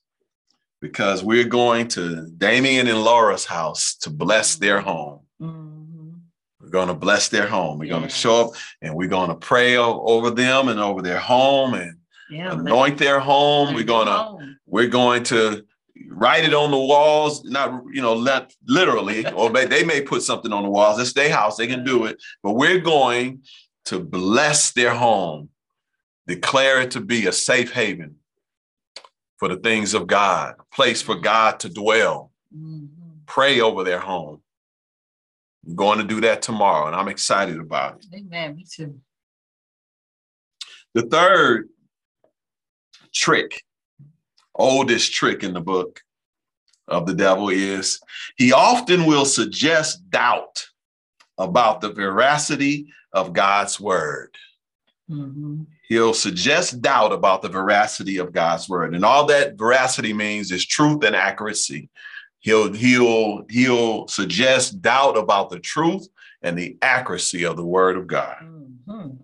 because 0.82 1.24
we're 1.24 1.44
going 1.48 1.88
to 1.90 2.28
Damien 2.38 2.88
and 2.88 3.04
Laura's 3.04 3.46
house 3.46 3.96
to 4.02 4.10
bless 4.10 4.56
their 4.56 4.80
home. 4.82 5.20
Mhm. 5.42 6.20
We're 6.62 6.70
going 6.70 6.88
to 6.88 6.94
bless 6.94 7.30
their 7.30 7.48
home. 7.48 7.78
We're 7.80 7.90
going 7.90 8.04
to 8.04 8.10
show 8.10 8.42
up 8.42 8.52
and 8.82 8.96
we're 8.96 9.10
going 9.10 9.30
to 9.30 9.36
pray 9.36 9.76
over 9.78 10.30
them 10.30 10.70
and 10.70 10.80
over 10.80 11.02
their 11.02 11.20
home 11.20 11.74
and 11.74 11.98
Yeah. 12.30 12.54
anoint 12.54 12.98
their 12.98 13.20
home. 13.20 13.74
We're 13.74 13.84
going 13.84 14.08
to 14.08 14.54
we're 14.66 14.88
going 14.88 15.24
to 15.26 15.64
write 16.10 16.44
it 16.46 16.54
on 16.56 16.72
the 16.72 16.78
walls, 16.78 17.44
not 17.44 17.84
you 17.94 18.02
know, 18.02 18.14
let 18.16 18.52
literally, 18.68 19.24
or 19.34 19.52
they, 19.52 19.66
they 19.66 19.84
may 19.84 20.02
put 20.02 20.24
something 20.24 20.52
on 20.52 20.64
the 20.64 20.70
walls. 20.70 21.00
It's 21.00 21.14
their 21.14 21.32
house, 21.32 21.58
they 21.58 21.68
can 21.68 21.84
do 21.84 22.06
it, 22.06 22.18
but 22.42 22.54
we're 22.54 22.80
going 22.80 23.44
to 23.86 24.00
bless 24.00 24.72
their 24.72 24.94
home, 24.94 25.50
declare 26.28 26.82
it 26.82 26.92
to 26.92 27.02
be 27.02 27.28
a 27.28 27.32
safe 27.32 27.74
haven 27.74 28.16
for 29.38 29.50
the 29.50 29.58
things 29.58 29.94
of 29.94 30.08
God, 30.08 30.56
a 30.60 30.76
place 30.76 31.02
for 31.02 31.16
God 31.16 31.60
to 31.62 31.70
dwell. 31.70 32.32
Mhm. 32.56 33.26
Pray 33.26 33.60
over 33.60 33.84
their 33.84 34.00
home. 34.00 34.42
I'm 35.66 35.76
going 35.76 35.98
to 36.00 36.04
do 36.04 36.22
that 36.22 36.42
tomorrow, 36.42 36.88
and 36.88 36.96
I'm 36.96 37.08
excited 37.08 37.60
about 37.60 37.98
it. 37.98 38.06
Amen. 38.14 38.56
Me 38.56 38.66
too. 38.70 39.02
The 40.94 41.04
third 41.04 41.70
trick, 43.14 43.64
oldest 44.56 45.14
trick 45.14 45.44
in 45.44 45.54
the 45.54 45.62
book 45.62 46.02
of 46.88 47.06
the 47.06 47.14
devil 47.14 47.50
is 47.50 48.00
he 48.38 48.52
often 48.52 49.06
will 49.06 49.26
suggest 49.26 50.10
doubt 50.10 50.68
about 51.38 51.82
the 51.82 51.92
veracity 51.92 52.94
of 53.14 53.34
God's 53.34 53.80
word. 53.80 54.36
Mhm. 55.10 55.66
He'll 55.88 56.14
suggest 56.14 56.82
doubt 56.82 57.12
about 57.12 57.42
the 57.42 57.50
veracity 57.50 58.18
of 58.18 58.34
God's 58.34 58.68
word. 58.68 58.96
And 58.96 59.06
all 59.06 59.26
that 59.28 59.58
veracity 59.58 60.14
means 60.14 60.52
is 60.52 60.66
truth 60.66 61.04
and 61.04 61.16
accuracy. 61.16 61.90
He'll 62.40 62.74
he'll 62.74 63.46
he'll 63.50 64.08
suggest 64.08 64.82
doubt 64.82 65.18
about 65.18 65.50
the 65.50 65.60
truth 65.60 66.08
and 66.42 66.58
the 66.58 66.78
accuracy 66.82 67.44
of 67.44 67.56
the 67.58 67.66
word 67.66 67.98
of 67.98 68.08
God. 68.08 68.38
Mhm. 68.42 69.20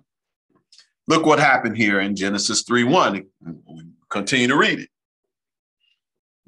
Look 1.08 1.26
what 1.26 1.40
happened 1.40 1.76
here 1.76 2.00
in 2.02 2.16
Genesis 2.16 2.62
3 2.62 2.84
1. 2.84 3.26
Continue 4.10 4.48
to 4.48 4.56
read 4.58 4.80
it. 4.80 4.90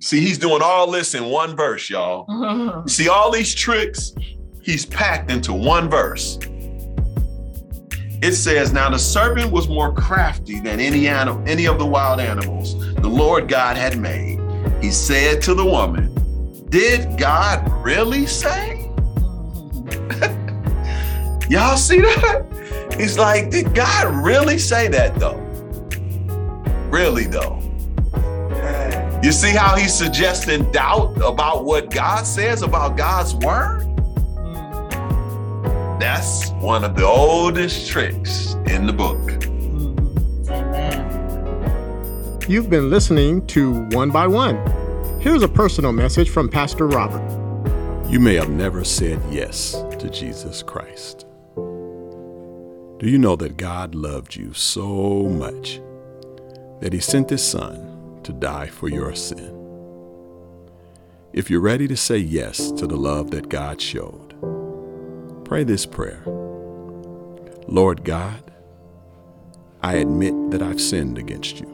See, 0.01 0.19
he's 0.19 0.37
doing 0.37 0.61
all 0.63 0.89
this 0.89 1.13
in 1.15 1.25
one 1.25 1.55
verse, 1.55 1.89
y'all. 1.89 2.27
Mhm. 2.27 2.89
See, 2.89 3.07
all 3.09 3.31
these 3.31 3.53
tricks, 3.55 4.13
he's 4.61 4.85
packed 4.85 5.31
into 5.31 5.53
one 5.53 5.89
verse. 5.89 6.37
It 8.21 8.35
says, 8.35 8.71
Now 8.71 8.89
the 8.89 8.99
serpent 8.99 9.51
was 9.51 9.67
more 9.67 9.93
crafty 9.93 10.59
than 10.59 10.79
any 10.79 11.07
animal, 11.07 11.43
any 11.47 11.65
of 11.65 11.79
the 11.79 11.85
wild 11.85 12.19
animals 12.19 12.77
the 12.95 13.07
Lord 13.07 13.47
God 13.47 13.77
had 13.77 13.97
made. 13.97 14.39
he 14.79 14.91
said 14.91 15.41
to 15.43 15.55
the 15.55 15.65
woman, 15.65 16.13
Did 16.69 17.17
God 17.17 17.67
really 17.83 18.27
say? 18.27 18.81
Y'all 21.49 21.77
see 21.77 22.01
that? 22.01 22.93
He's 22.95 23.17
like, 23.17 23.49
Did 23.49 23.73
God 23.73 24.23
really 24.23 24.59
say 24.59 24.87
that 24.89 25.19
though? 25.19 25.39
Really 26.91 27.25
though? 27.25 27.57
You 29.23 29.31
see 29.31 29.51
how 29.51 29.75
he's 29.75 29.93
suggesting 29.93 30.71
doubt 30.71 31.17
about 31.23 31.65
what 31.65 31.89
God 31.89 32.25
says 32.25 32.61
about 32.61 32.97
God's 32.97 33.33
word? 33.35 33.90
That's 36.01 36.49
one 36.53 36.83
of 36.83 36.95
the 36.95 37.05
oldest 37.05 37.87
tricks 37.87 38.55
in 38.65 38.87
the 38.87 38.91
book. 38.91 39.19
Amen. 40.49 42.39
You've 42.47 42.71
been 42.71 42.89
listening 42.89 43.45
to 43.47 43.83
One 43.91 44.09
by 44.09 44.25
One. 44.25 44.55
Here's 45.21 45.43
a 45.43 45.47
personal 45.47 45.91
message 45.91 46.31
from 46.31 46.49
Pastor 46.49 46.87
Robert. 46.87 47.21
You 48.09 48.19
may 48.19 48.33
have 48.33 48.49
never 48.49 48.83
said 48.83 49.21
yes 49.29 49.73
to 49.99 50.09
Jesus 50.09 50.63
Christ. 50.63 51.27
Do 51.55 53.01
you 53.07 53.19
know 53.19 53.35
that 53.35 53.57
God 53.57 53.93
loved 53.93 54.35
you 54.35 54.55
so 54.55 55.29
much 55.29 55.79
that 56.79 56.93
He 56.93 56.99
sent 56.99 57.29
His 57.29 57.43
Son 57.43 58.19
to 58.23 58.33
die 58.33 58.65
for 58.65 58.89
your 58.89 59.13
sin? 59.13 59.55
If 61.31 61.51
you're 61.51 61.61
ready 61.61 61.87
to 61.87 61.95
say 61.95 62.17
yes 62.17 62.71
to 62.71 62.87
the 62.87 62.97
love 62.97 63.29
that 63.31 63.49
God 63.49 63.79
showed, 63.79 64.20
pray 65.51 65.65
this 65.65 65.85
prayer 65.85 66.23
Lord 67.67 68.05
God, 68.05 68.41
I 69.83 69.95
admit 69.95 70.33
that 70.51 70.61
I've 70.61 70.79
sinned 70.79 71.17
against 71.17 71.59
you. 71.59 71.67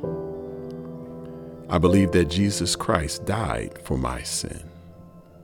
I 1.69 1.77
believe 1.77 2.11
that 2.13 2.25
Jesus 2.25 2.75
Christ 2.75 3.25
died 3.25 3.79
for 3.83 3.95
my 3.95 4.23
sin. 4.23 4.67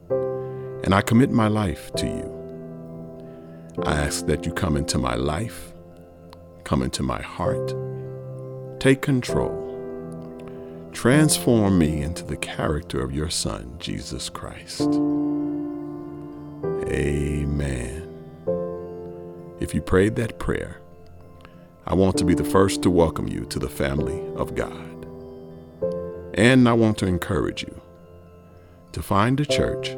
And 0.09 0.95
I 0.95 1.01
commit 1.01 1.29
my 1.29 1.47
life 1.47 1.91
to 1.93 2.07
you. 2.07 3.77
I 3.83 3.93
ask 3.93 4.25
that 4.25 4.47
you 4.47 4.51
come 4.51 4.77
into 4.77 4.97
my 4.97 5.13
life, 5.13 5.71
come 6.63 6.81
into 6.81 7.03
my 7.03 7.21
heart, 7.21 7.75
take 8.79 9.03
control, 9.03 9.53
transform 10.91 11.77
me 11.77 12.01
into 12.01 12.23
the 12.23 12.37
character 12.37 12.99
of 12.99 13.13
your 13.13 13.29
Son, 13.29 13.75
Jesus 13.77 14.27
Christ. 14.27 14.89
Amen. 16.89 18.02
If 19.63 19.73
you 19.73 19.80
prayed 19.80 20.17
that 20.17 20.39
prayer, 20.39 20.82
I 21.88 21.93
want 21.93 22.17
to 22.17 22.26
be 22.26 22.36
the 22.36 22.43
first 22.43 22.82
to 22.82 22.89
welcome 22.89 23.30
you 23.30 23.45
to 23.45 23.60
the 23.60 23.69
family 23.69 24.21
of 24.36 24.56
God. 24.56 25.08
And 26.34 26.67
I 26.67 26.73
want 26.73 26.97
to 26.97 27.06
encourage 27.06 27.63
you 27.63 27.82
to 28.91 29.02
find 29.02 29.39
a 29.39 29.45
church 29.45 29.91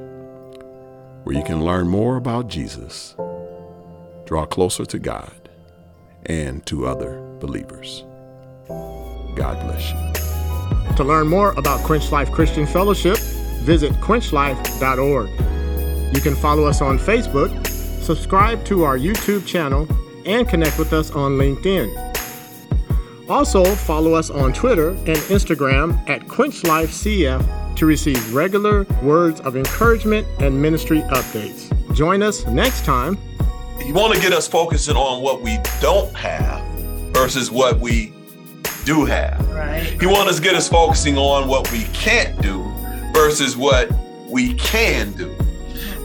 where 1.23 1.35
you 1.35 1.43
can 1.43 1.65
learn 1.65 1.87
more 1.87 2.15
about 2.15 2.47
Jesus, 2.47 3.15
draw 4.27 4.45
closer 4.45 4.85
to 4.85 4.99
God, 4.99 5.49
and 6.27 6.63
to 6.67 6.85
other 6.85 7.19
believers. 7.39 8.03
God 8.67 9.59
bless 9.65 9.89
you. 9.89 10.95
To 10.95 11.03
learn 11.03 11.27
more 11.27 11.53
about 11.53 11.79
Quench 11.79 12.11
Life 12.11 12.31
Christian 12.31 12.67
Fellowship, 12.67 13.17
visit 13.63 13.93
quenchlife.org. 13.93 15.29
You 16.15 16.21
can 16.21 16.35
follow 16.35 16.65
us 16.65 16.81
on 16.81 16.99
Facebook, 16.99 17.49
subscribe 18.05 18.63
to 18.65 18.83
our 18.83 18.97
YouTube 18.97 19.45
channel, 19.45 19.87
and 20.25 20.47
connect 20.47 20.79
with 20.79 20.93
us 20.93 21.11
on 21.11 21.33
LinkedIn. 21.33 21.89
Also, 23.29 23.63
follow 23.63 24.13
us 24.13 24.29
on 24.29 24.53
Twitter 24.53 24.89
and 24.89 25.17
Instagram 25.29 25.97
at 26.07 26.21
QuenchLifeCF 26.21 27.75
to 27.75 27.85
receive 27.85 28.33
regular 28.33 28.83
words 29.01 29.41
of 29.41 29.57
encouragement 29.57 30.27
and 30.39 30.59
ministry 30.59 31.01
updates. 31.01 31.71
Join 31.95 32.21
us 32.21 32.45
next 32.47 32.85
time. 32.85 33.17
You 33.83 33.93
want 33.93 34.13
to 34.13 34.21
get 34.21 34.33
us 34.33 34.47
focusing 34.47 34.95
on 34.95 35.21
what 35.21 35.41
we 35.41 35.57
don't 35.81 36.13
have 36.15 36.63
versus 37.11 37.51
what 37.51 37.79
we 37.79 38.13
do 38.85 39.05
have. 39.05 39.47
Right. 39.49 39.97
He 39.99 40.05
wants 40.05 40.31
us 40.31 40.37
to 40.37 40.43
get 40.43 40.55
us 40.55 40.69
focusing 40.69 41.17
on 41.17 41.47
what 41.47 41.71
we 41.71 41.83
can't 41.93 42.39
do 42.41 42.63
versus 43.13 43.57
what 43.57 43.91
we 44.29 44.53
can 44.55 45.11
do. 45.13 45.35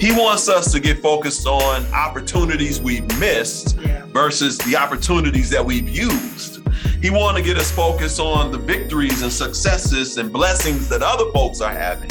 He 0.00 0.12
wants 0.12 0.48
us 0.48 0.72
to 0.72 0.80
get 0.80 1.00
focused 1.00 1.46
on 1.46 1.84
opportunities 1.92 2.80
we've 2.80 3.06
missed 3.18 3.76
Yeah. 3.78 4.02
versus 4.06 4.56
the 4.58 4.74
opportunities 4.74 5.50
that 5.50 5.64
we've 5.64 5.88
used. 5.88 6.60
He 7.02 7.10
wants 7.10 7.38
to 7.38 7.46
get 7.46 7.58
us 7.58 7.70
focused 7.70 8.18
on 8.18 8.50
the 8.50 8.56
victories 8.58 9.20
and 9.20 9.30
successes 9.30 10.16
and 10.16 10.32
blessings 10.32 10.88
that 10.88 11.02
other 11.02 11.30
folks 11.32 11.60
are 11.60 11.72
having 11.72 12.10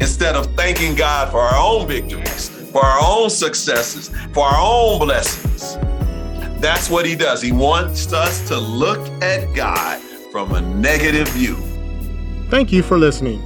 instead 0.00 0.36
of 0.36 0.54
thanking 0.56 0.94
God 0.94 1.30
for 1.30 1.40
our 1.40 1.56
own 1.58 1.88
victories, 1.88 2.50
for 2.70 2.84
our 2.84 2.98
own 3.02 3.30
successes, 3.30 4.10
for 4.34 4.44
our 4.44 4.60
own 4.60 4.98
blessings. 4.98 5.78
That's 6.60 6.90
what 6.90 7.06
he 7.06 7.14
does. 7.14 7.40
He 7.40 7.52
wants 7.52 8.12
us 8.12 8.46
to 8.48 8.58
look 8.58 9.00
at 9.22 9.54
God 9.54 10.00
from 10.32 10.54
a 10.54 10.60
negative 10.60 11.28
view. 11.28 11.56
Thank 12.50 12.72
you 12.72 12.82
for 12.82 12.98
listening. 12.98 13.42